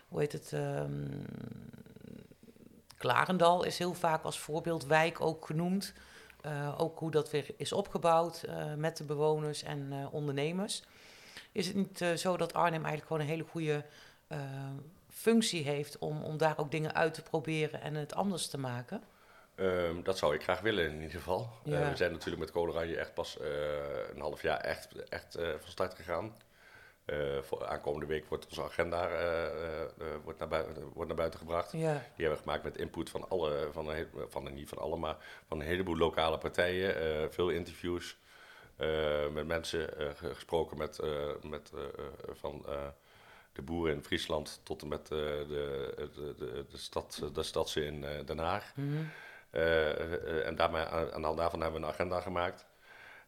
[0.07, 0.53] Hoe heet het?
[0.53, 0.91] ehm,
[3.05, 5.93] Klarendal is heel vaak als voorbeeldwijk ook genoemd.
[6.41, 10.83] Eh, ook hoe dat weer is opgebouwd eh, met de bewoners en eh, ondernemers.
[11.51, 13.85] Is het niet zo dat Arnhem eigenlijk gewoon een hele goede
[15.09, 19.03] functie heeft om, om daar ook dingen uit te proberen en het anders te maken?
[19.55, 21.49] Ehm, dat zou ik graag willen in ieder geval.
[21.63, 21.89] Ja.
[21.89, 23.37] we zijn natuurlijk met Code Oranje echt pas
[24.13, 26.35] een half jaar echt, echt van start gegaan.
[27.05, 29.89] Eh, voor aankomende week wordt onze agenda eh, eh, eh,
[30.23, 31.71] wordt naar, buiten, wordt naar buiten gebracht.
[31.71, 34.97] Ja, Die hebben we gemaakt met input van alle, van, een, van niet van alle,
[34.97, 35.15] maar
[35.47, 36.95] van een heleboel lokale partijen.
[36.95, 38.17] eh, veel interviews
[38.75, 41.89] eh, met mensen eh, ge- gesproken met, eh, met eh, eh,
[42.33, 42.87] van eh,
[43.53, 47.85] de boeren in Friesland tot en met eh, de, de, de, de, stad, de stadse
[47.85, 48.71] in eh, Den Haag.
[48.75, 49.03] Mhm.
[49.49, 52.65] Eh, eh, en daarmee, aan, aan de hand daarvan hebben we een agenda gemaakt.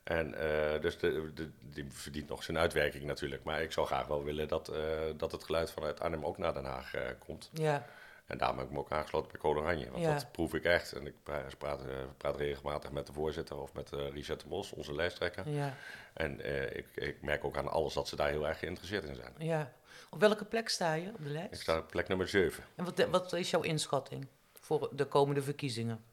[0.08, 3.43] En eh, dus de, de, die verdient nog zijn uitwerking natuurlijk.
[3.43, 4.82] Maar ik zou graag wel willen dat, eh,
[5.18, 7.49] dat het geluid vanuit Arnhem ook naar Den Haag eh, komt.
[7.53, 7.86] ja,
[8.26, 9.91] En daarom heb ik me ook aangesloten bij Code Oranje.
[9.91, 10.14] Want Ja.
[10.14, 10.93] dat proef ik echt.
[10.93, 11.82] En ik pra- praat,
[12.18, 15.49] praat regelmatig met de voorzitter of met Richard de Mos, onze lijsttrekker.
[15.49, 15.76] ja,
[16.14, 16.39] En
[16.78, 19.34] ik, ik merk ook aan alles dat ze daar heel erg geïnteresseerd in zijn.
[19.38, 19.72] ja.
[20.10, 21.53] Op welke plek sta je op de lijst?
[21.53, 22.64] Ik sta op plek nummer 7.
[22.76, 26.03] En wat, wat is jouw inschatting voor de komende verkiezingen?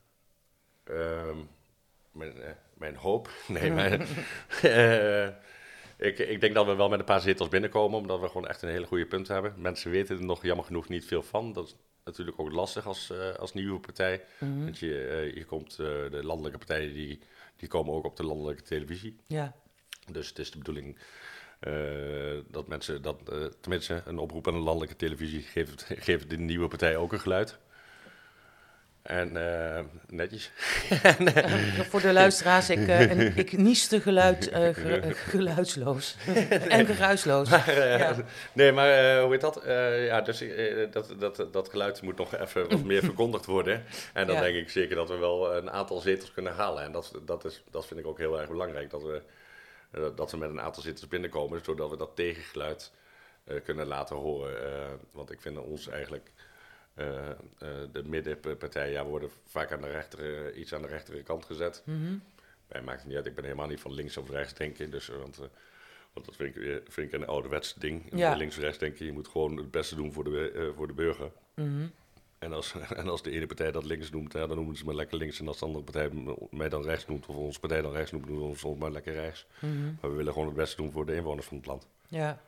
[0.85, 1.39] Ehm,
[2.13, 3.31] mijn, eh, mijn hoop.
[3.49, 4.07] Nee, mijn,
[4.63, 5.27] eh,
[5.97, 8.63] ik, ik denk dat we wel met een paar zetels binnenkomen, omdat we gewoon echt
[8.63, 9.55] een hele goede punt hebben.
[9.57, 11.53] Mensen weten er nog jammer genoeg niet veel van.
[11.53, 14.25] Dat is natuurlijk ook lastig als, eh, als nieuwe partij.
[14.39, 14.65] Mhm.
[14.65, 17.19] Want je, eh, je komt, de landelijke partijen die,
[17.57, 19.17] die komen ook op de landelijke televisie.
[19.27, 19.55] Ja,
[20.11, 20.99] Dus het is de bedoeling
[22.51, 23.17] dat mensen, dat,
[23.61, 27.59] tenminste een oproep aan de landelijke televisie, geeft, geeft de nieuwe partij ook een geluid.
[29.05, 30.51] En eh, netjes.
[31.91, 35.01] voor de luisteraars, ik, eh, en, ik nieste geluid, eh, ge-
[35.31, 36.17] geluidsloos
[36.69, 37.49] en geruisloos.
[37.67, 38.15] Ja.
[38.53, 39.61] Nee, maar hoe heet dat?
[40.07, 40.45] Ja, dus
[40.91, 43.85] dat, dat, dat geluid moet nog even wat meer verkondigd worden.
[44.13, 44.43] En dan Ja.
[44.43, 46.83] denk ik zeker dat we wel een aantal zetels kunnen halen.
[46.83, 48.91] En dat, dat, is, dat vind ik ook heel erg belangrijk.
[48.91, 49.23] Dat we,
[50.15, 52.91] dat we met een aantal zetels binnenkomen, zodat we dat tegengeluid
[53.65, 54.99] kunnen laten horen.
[55.13, 56.31] Want ik vind ons eigenlijk.
[56.95, 57.37] Eh, eh,
[57.93, 61.83] de middenpartijen ja, worden vaak aan de rechtere, iets aan de rechtere kant gezet.
[62.69, 64.91] Mij maakt het niet uit, ik ben helemaal niet van links of rechts denken.
[64.91, 65.47] Dus, eh, want, eh,
[66.13, 68.03] want dat vind ik, vind ik een ouderwets ding.
[68.15, 68.35] Ja.
[68.35, 70.93] Links of rechts denken, je moet gewoon het beste doen voor de, eh, voor de
[70.93, 71.33] burger.
[71.55, 71.87] Mhm.
[72.39, 74.95] En als, en als de ene partij dat links noemt, ja, dan noemen ze me
[74.95, 75.41] lekker links.
[75.41, 76.11] En als de andere partij
[76.51, 79.13] mij dan rechts noemt, of onze partij dan rechts noemt, noemen ze ons maar lekker
[79.13, 79.47] rechts.
[79.59, 79.85] Mhm.
[80.01, 81.89] Maar we willen gewoon het beste doen voor de inwoners van het land.
[82.09, 82.41] Ja.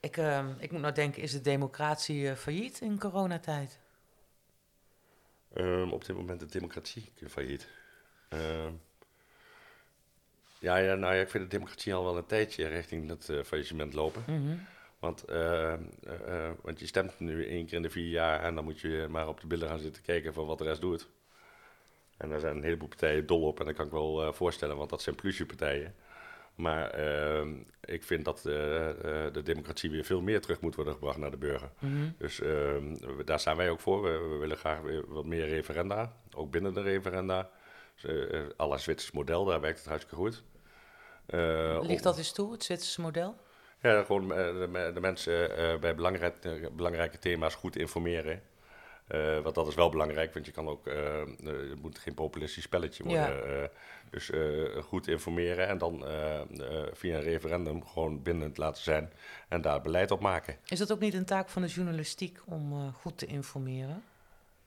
[0.00, 3.78] Ik, eh, ik moet nou denken, is de democratie eh, failliet in coronatijd?
[5.54, 7.68] Ehm, op dit moment de democratie failliet.
[8.28, 8.72] Ehm,
[10.58, 13.42] Ja, ja, nou ja, ik vind de democratie al wel een tijdje richting het uh,
[13.42, 14.22] faillissement lopen.
[14.26, 14.56] Mhm.
[14.98, 15.24] Want,
[16.62, 19.28] want je stemt nu één keer in de vier jaar en dan moet je maar
[19.28, 21.08] op de billen gaan zitten kijken van wat de rest doet.
[22.16, 24.90] En daar zijn een heleboel partijen dol op en dat kan ik wel voorstellen, want
[24.90, 25.94] dat zijn plusje-partijen.
[26.60, 27.54] Maar ehm,
[27.84, 31.70] ik vind dat de democratie weer veel meer terug moet worden gebracht naar de burger.
[31.78, 32.08] Mhm.
[32.18, 34.02] Dus ehm, daar staan wij ook voor.
[34.02, 37.50] We, we, willen graag weer wat meer referenda, ook binnen de referenda.
[38.02, 38.12] Dus,
[38.56, 40.42] alle Zwitsers model, daar werkt het hartstikke goed.
[41.86, 43.36] Ligt dat eens toe, het Zwitserse model?
[43.82, 45.50] Ja, gewoon de, de mensen
[45.80, 48.42] bij belangrijke, belangrijke thema's goed informeren.
[49.14, 50.94] Uh, want dat is wel belangrijk, want je kan ook, uh,
[51.44, 53.50] het moet geen populistisch spelletje worden.
[53.50, 53.60] Ja.
[53.60, 53.68] Uh,
[54.10, 54.30] dus
[54.84, 56.04] goed informeren en dan
[56.92, 59.12] via een referendum gewoon bindend laten zijn
[59.48, 60.56] en daar beleid op maken.
[60.66, 64.02] Is dat ook niet een taak van de journalistiek om goed te informeren?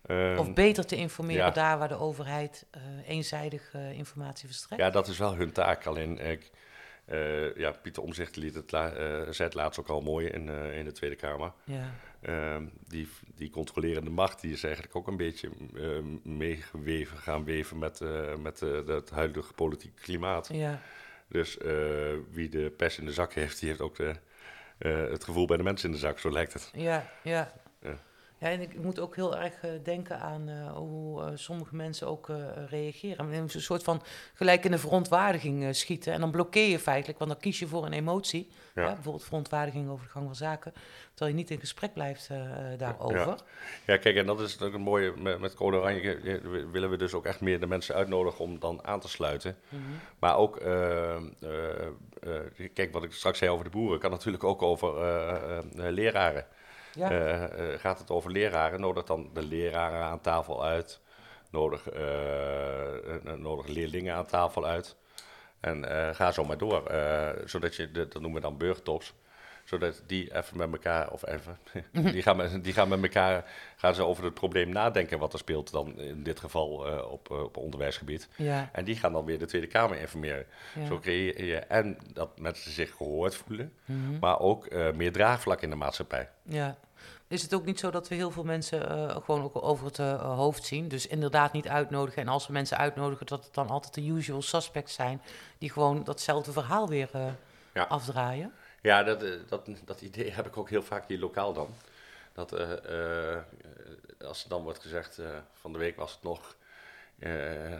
[0.08, 1.52] Um, of beter te informeren ja.
[1.52, 2.66] daar waar de overheid
[3.08, 4.82] eenzijdig informatie verstrekt?
[4.82, 5.86] Ja, dat is wel hun taak.
[5.86, 6.52] Alleen, ik,
[7.56, 8.89] ja, Pieter Omzicht liet het la
[9.32, 11.52] zei het laatst ook al mooi in, in de Tweede Kamer.
[11.64, 11.91] Ja.
[12.30, 17.80] Um, die, die controlerende macht die is eigenlijk ook een beetje uh, meegeweven, gaan weven
[17.80, 20.49] met, uh, met uh, het huidige politieke klimaat.
[20.51, 20.82] Ja.
[21.28, 21.57] Dus
[22.32, 24.15] wie de pers in de zak heeft, die heeft ook de,
[24.88, 26.71] het gevoel bij de mensen in de zak, zo lijkt het.
[26.74, 27.53] Ja, ja.
[27.82, 27.97] ja.
[28.44, 32.08] Ja, en ik moet ook heel erg uh, denken aan uh, hoe uh, sommige mensen
[32.08, 32.32] ook
[32.70, 33.34] reageren.
[33.34, 34.02] Een soort van
[34.34, 36.14] gelijk in de verontwaardiging schieten.
[36.14, 38.52] En dan blokkeer je feitelijk, want dan kies je voor een emotie.
[38.76, 38.82] Ja.
[38.82, 40.74] Ja, bijvoorbeeld verontwaardiging over de gang van zaken.
[41.10, 42.30] Terwijl je niet in gesprek blijft
[42.78, 43.36] daarover.
[43.86, 43.98] Ja.
[43.98, 45.14] kijk, en dat is ook een mooie.
[45.18, 46.41] Met, met Code Oranje
[46.72, 49.58] willen we dus ook echt meer de mensen uitnodigen om dan aan te sluiten.
[49.70, 50.00] Mm -hmm.
[50.20, 50.60] Maar ook,
[52.74, 54.94] kijk, wat ik straks zei over de boeren, kan natuurlijk ook over
[55.74, 56.46] leraren.
[56.96, 57.12] Ja.
[57.12, 61.02] Uh, uh, gaat het over leraren, nodig dan de leraren aan tafel uit.
[61.52, 64.96] Nodig, uh, nodig leerlingen aan tafel uit.
[65.60, 65.86] En
[66.16, 66.84] ga zo maar door.
[67.46, 69.14] zodat je, dat noemen we dan burgtops.
[69.64, 71.57] Zodat die even met elkaar, of even,
[72.14, 75.39] die, gaan met, die gaan met elkaar, gaan ze over het probleem nadenken wat er
[75.39, 76.68] speelt dan in dit geval
[77.09, 78.30] op, op onderwijsgebied.
[78.36, 78.70] Ja.
[78.72, 80.45] En die gaan dan weer de Tweede Kamer informeren.
[80.80, 80.86] Ja.
[80.86, 84.18] Zo creëer je en dat mensen zich gehoord voelen, Mm -hmm.
[84.20, 86.30] maar ook meer draagvlak in de maatschappij.
[86.41, 86.78] Ja.
[87.28, 90.66] Is het ook niet zo dat we heel veel mensen gewoon ook over het hoofd
[90.66, 90.88] zien?
[90.88, 92.22] Dus inderdaad niet uitnodigen.
[92.22, 95.22] En als we mensen uitnodigen, dat het dan altijd de usual suspects zijn.
[95.57, 97.09] Die gewoon datzelfde verhaal weer
[97.74, 97.84] ja.
[97.84, 98.53] afdraaien.
[98.84, 101.70] Ja, dat, dat, dat idee heb ik ook heel vaak hier lokaal dan.
[102.34, 102.52] Dat
[104.22, 105.20] als er dan wordt gezegd,
[105.54, 106.56] van de week was het nog,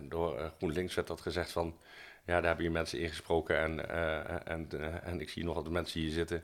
[0.01, 1.78] door GroenLinks werd dat gezegd van...
[2.26, 3.89] Ja, daar hebben je mensen ingesproken en,
[4.45, 4.70] en,
[5.04, 6.43] en ik zie nogal de mensen hier zitten...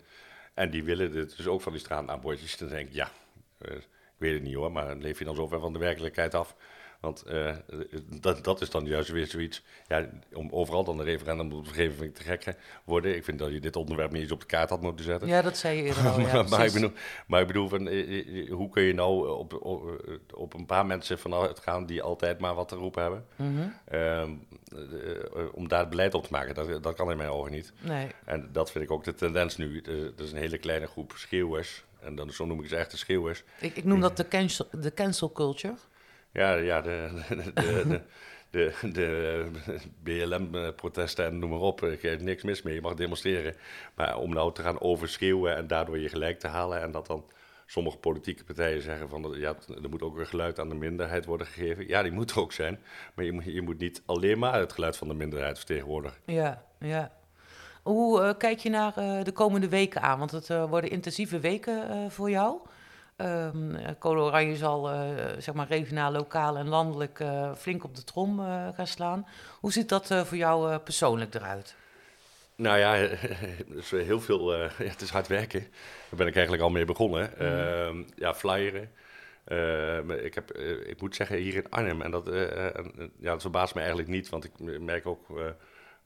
[0.53, 2.57] En die willen dit dus ook van die straataanbordjes.
[2.57, 3.11] Dan denk ik, ja,
[3.59, 3.87] ik
[4.17, 6.55] weet het niet hoor, maar leef je dan zo ver van de werkelijkheid af?
[6.99, 7.55] Want uh,
[8.19, 9.63] dat, dat is dan juist weer zoiets.
[9.87, 13.15] Ja, om overal dan een referendum op te geven vind ik te gek worden.
[13.15, 15.27] Ik vind dat je dit onderwerp niet eens op de kaart had moeten zetten.
[15.27, 16.91] Ja, dat zei je eerder al, ja, maar, maar, ik bedoel,
[17.27, 19.99] maar ik bedoel, van, uh, hoe kun je nou op, op,
[20.33, 23.25] op, een paar mensen vanuit gaan die altijd maar wat te roepen hebben?
[23.35, 24.47] Mm -hmm.
[25.53, 27.73] om daar beleid op te maken, dat, dat kan in mijn ogen niet.
[27.79, 28.07] Nee.
[28.25, 29.81] En dat vind ik ook de tendens nu.
[29.81, 31.83] Er is een hele kleine groep schreeuwers.
[31.99, 33.43] En dan, zo noem ik ze echt de schreeuwers.
[33.59, 35.75] Ik, ik noem dat de cancel, de cancel culture.
[36.31, 37.09] Ja, ja de,
[37.53, 38.01] de,
[38.51, 39.49] de, de,
[40.03, 41.83] BLM-protesten en noem maar op.
[41.83, 43.55] Ik heb niks mis mee, je mag demonstreren.
[43.95, 46.81] Maar om nou te gaan overschreeuwen en daardoor je gelijk te halen...
[46.81, 47.25] en dat dan
[47.65, 49.33] sommige politieke partijen zeggen van...
[49.37, 51.87] ja, er moet ook een geluid aan de minderheid worden gegeven.
[51.87, 52.79] Ja, die moet er ook zijn.
[53.13, 56.17] Maar je moet, je moet niet alleen maar het geluid van de minderheid vertegenwoordigen.
[56.25, 57.11] Ja, ja.
[57.83, 60.19] Hoe uh, kijk je naar uh, de komende weken aan?
[60.19, 62.59] Want het worden intensieve weken voor jou...
[63.21, 64.99] Um, Code Oranje zal uh,
[65.37, 69.27] zeg maar regionaal, lokaal en landelijk uh, flink op de trom uh, gaan slaan.
[69.59, 71.75] Hoe ziet dat voor jou persoonlijk eruit?
[72.55, 72.95] Nou ja,
[73.75, 75.59] is heel veel, ja, het is hard werken.
[75.59, 77.31] Daar ben ik eigenlijk al mee begonnen.
[77.39, 78.05] Mm.
[78.15, 78.91] ja, flyeren.
[80.23, 80.51] ik, heb,
[80.85, 82.29] ik moet zeggen, hier in Arnhem, en dat,
[83.19, 85.27] ja, dat verbaast me eigenlijk niet, want ik merk ook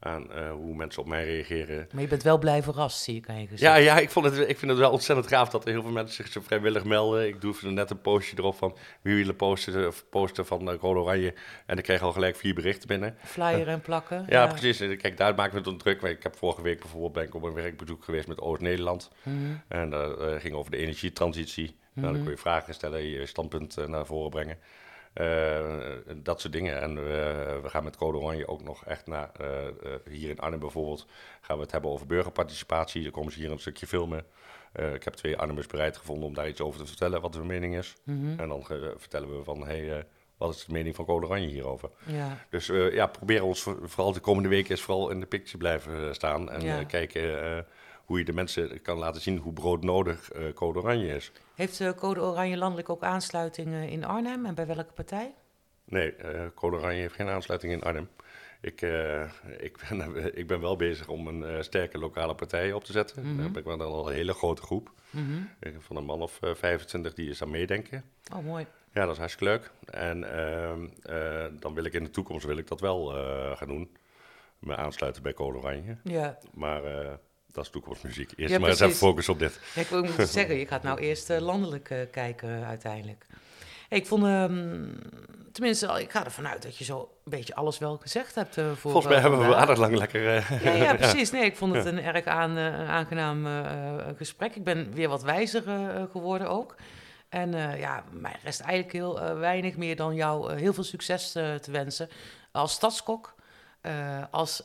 [0.04, 1.88] aan uh, hoe mensen op mij reageren.
[1.94, 3.62] Maar je bent wel blij verrast, zie ik aan je gezicht.
[3.62, 5.92] Ja, ja ik, vond het, ik vind het wel ontzettend gaaf dat er heel veel
[5.92, 7.28] mensen zich zo vrijwillig melden.
[7.28, 11.34] Ik doe net een postje erop van wie willen posten, posten van uh, Code Oranje.
[11.66, 13.16] En ik kreeg al gelijk vier berichten binnen.
[13.24, 14.26] Flyer en plakken.
[14.28, 14.78] Ja, ja, precies.
[14.78, 16.02] Kijk, daar maken we het om druk.
[16.02, 19.10] Ik heb vorige week bijvoorbeeld ben ik op een werkbezoek geweest met Oost-Nederland.
[19.24, 19.62] Mm -hmm.
[19.68, 21.68] En dat uh, ging over de energietransitie.
[21.68, 22.02] Mm -hmm.
[22.02, 24.58] nou, dan kun je vragen stellen, je standpunt naar voren brengen.
[25.14, 25.60] Uh,
[26.16, 26.82] dat soort dingen.
[26.82, 26.96] En
[27.62, 29.48] we gaan met Code Oranje ook nog echt naar, uh,
[30.10, 31.06] hier in Arnhem bijvoorbeeld,
[31.42, 33.04] gaan we het hebben over burgerparticipatie.
[33.04, 34.26] Dan komen ze hier een stukje filmen.
[34.94, 37.76] ik heb twee Arnhemmers bereid gevonden om daar iets over te vertellen, wat hun mening
[37.76, 37.96] is.
[38.04, 38.40] Mm -hmm.
[38.40, 38.66] En dan
[38.98, 40.06] vertellen we van, hey,
[40.38, 41.90] wat is de mening van Code Oranje hierover?
[42.06, 42.46] Ja.
[42.50, 46.52] Dus ja, proberen ons vooral de komende weken eens vooral in de picture blijven staan.
[46.52, 46.84] En ja.
[46.84, 47.66] kijken
[48.06, 51.32] hoe je de mensen kan laten zien hoe broodnodig Code Oranje is.
[51.56, 55.34] Heeft Code Oranje landelijk ook aansluiting in Arnhem en bij welke partij?
[55.86, 56.16] Nee,
[56.56, 58.10] Code Oranje heeft geen aansluiting in Arnhem.
[58.64, 59.24] Ik, uh,
[59.58, 63.22] ik, ben, ik ben wel bezig om een uh, sterke lokale partij op te zetten.
[63.22, 63.38] Mm -hmm.
[63.38, 64.92] Daar heb ik wel al een hele grote groep.
[65.10, 65.26] Mm
[65.60, 65.82] -hmm.
[65.82, 68.04] Van een man of uh, 25 die is aan meedenken.
[68.36, 68.66] Oh, mooi.
[68.94, 69.72] Ja, dat is hartstikke leuk.
[69.86, 73.06] En ehm, dan wil ik in de toekomst wil ik dat wel
[73.56, 73.98] gaan doen.
[74.60, 75.98] Me aansluiten bij Code Oranje.
[76.04, 76.38] Ja.
[76.54, 76.82] Maar
[77.54, 78.32] dat is toekomstmuziek.
[78.36, 79.60] Eerst ja, maar eens even focus op dit.
[79.76, 83.26] Ja, ik wil moeten zeggen, je gaat nou eerst landelijk kijken uiteindelijk.
[83.90, 85.00] Ik vond, um,
[85.52, 88.58] tenminste, ik ga ervan uit dat je zo een beetje alles wel gezegd hebt.
[88.58, 90.22] Uh, voor, Volgens mij hebben we aardig lang lekker...
[90.64, 91.32] Ja, ja, precies.
[91.32, 93.48] Nee, ik vond het een erg aan, aangenaam
[94.18, 94.56] gesprek.
[94.56, 95.64] Ik ben weer wat wijzer
[96.12, 96.76] geworden ook.
[97.30, 102.10] En ja, mij rest eigenlijk heel weinig meer dan jou heel veel succes te wensen.
[102.52, 103.36] Als stadskok,
[104.32, 104.64] als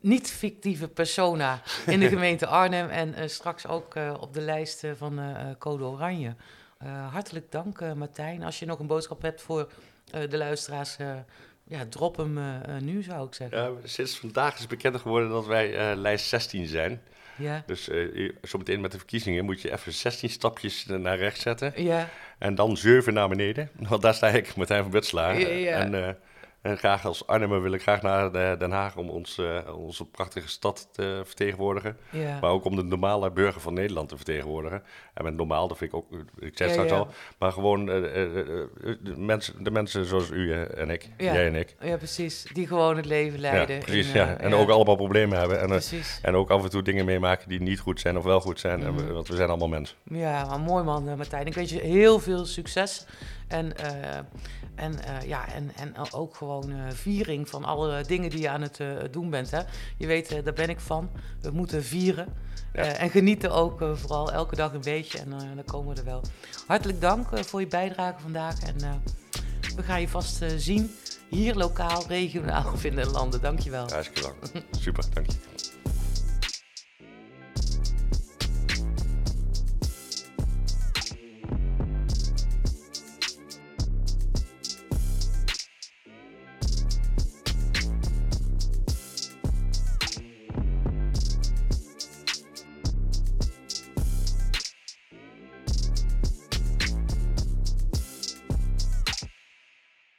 [0.00, 2.88] niet-fictieve persona in de gemeente Arnhem...
[2.88, 5.20] en straks ook op de lijst van
[5.58, 6.34] Code Oranje...
[6.84, 8.42] Uh, hartelijk dank, uh, Martijn.
[8.42, 9.68] Als je nog een boodschap hebt voor
[10.14, 10.96] uh, de luisteraars,
[11.64, 12.38] ja, drop hem
[12.82, 13.76] nu, zou ik zeggen.
[13.84, 17.00] Sinds vandaag is bekend geworden dat wij lijst 16 zijn.
[17.36, 17.62] Ja.
[17.66, 17.90] Dus
[18.42, 21.82] zometeen met de verkiezingen moet je even 16 stapjes naar rechts zetten.
[21.82, 22.08] Ja.
[22.38, 23.70] En dan 7 naar beneden.
[23.88, 25.40] Want daar sta ik, Martijn van.
[25.40, 25.78] Ja, ja.
[25.78, 26.18] En,
[26.60, 30.48] en graag als Arnhemmer wil ik graag naar Den Haag om ons, uh, onze prachtige
[30.48, 31.96] stad te vertegenwoordigen.
[32.10, 32.38] Ja.
[32.40, 34.82] Maar ook om de normale burger van Nederland te vertegenwoordigen.
[35.14, 36.06] En met normaal, dat vind ik ook,
[36.38, 37.08] ik zeg straks ja, al.
[37.38, 38.02] Maar gewoon uh, uh,
[39.00, 41.76] de, mensen, de mensen zoals u en ik, jij en ik.
[41.80, 42.46] Ja, precies.
[42.52, 43.76] Die gewoon het leven leiden.
[43.76, 44.36] Ja, precies, in, ja.
[44.36, 45.60] En ook allemaal problemen hebben.
[45.60, 45.82] En,
[46.22, 48.80] en ook af en toe dingen meemaken die niet goed zijn of wel goed zijn.
[48.80, 49.96] Mm en, want we zijn allemaal mensen.
[50.04, 51.46] Ja, maar mooi man, Martijn.
[51.46, 53.06] Ik wens je heel veel succes.
[53.48, 53.76] En,
[54.74, 58.80] en, ja, en, en ook gewoon uh, viering van alle dingen die je aan het
[59.10, 59.50] doen bent.
[59.50, 59.60] Hè?
[59.96, 61.10] Je weet, daar ben ik van.
[61.40, 62.26] We moeten vieren.
[62.72, 62.82] Ja.
[62.82, 65.18] en genieten ook vooral elke dag een beetje.
[65.18, 66.22] En dan komen we er wel.
[66.66, 68.60] Hartelijk dank voor je bijdrage vandaag.
[68.60, 69.02] En
[69.76, 70.90] we gaan je vast zien.
[71.28, 73.40] Hier lokaal, regionaal of in de landen.
[73.40, 73.88] Dankjewel.
[73.88, 74.64] Hartstikke dank.
[74.70, 75.57] Super, dank je.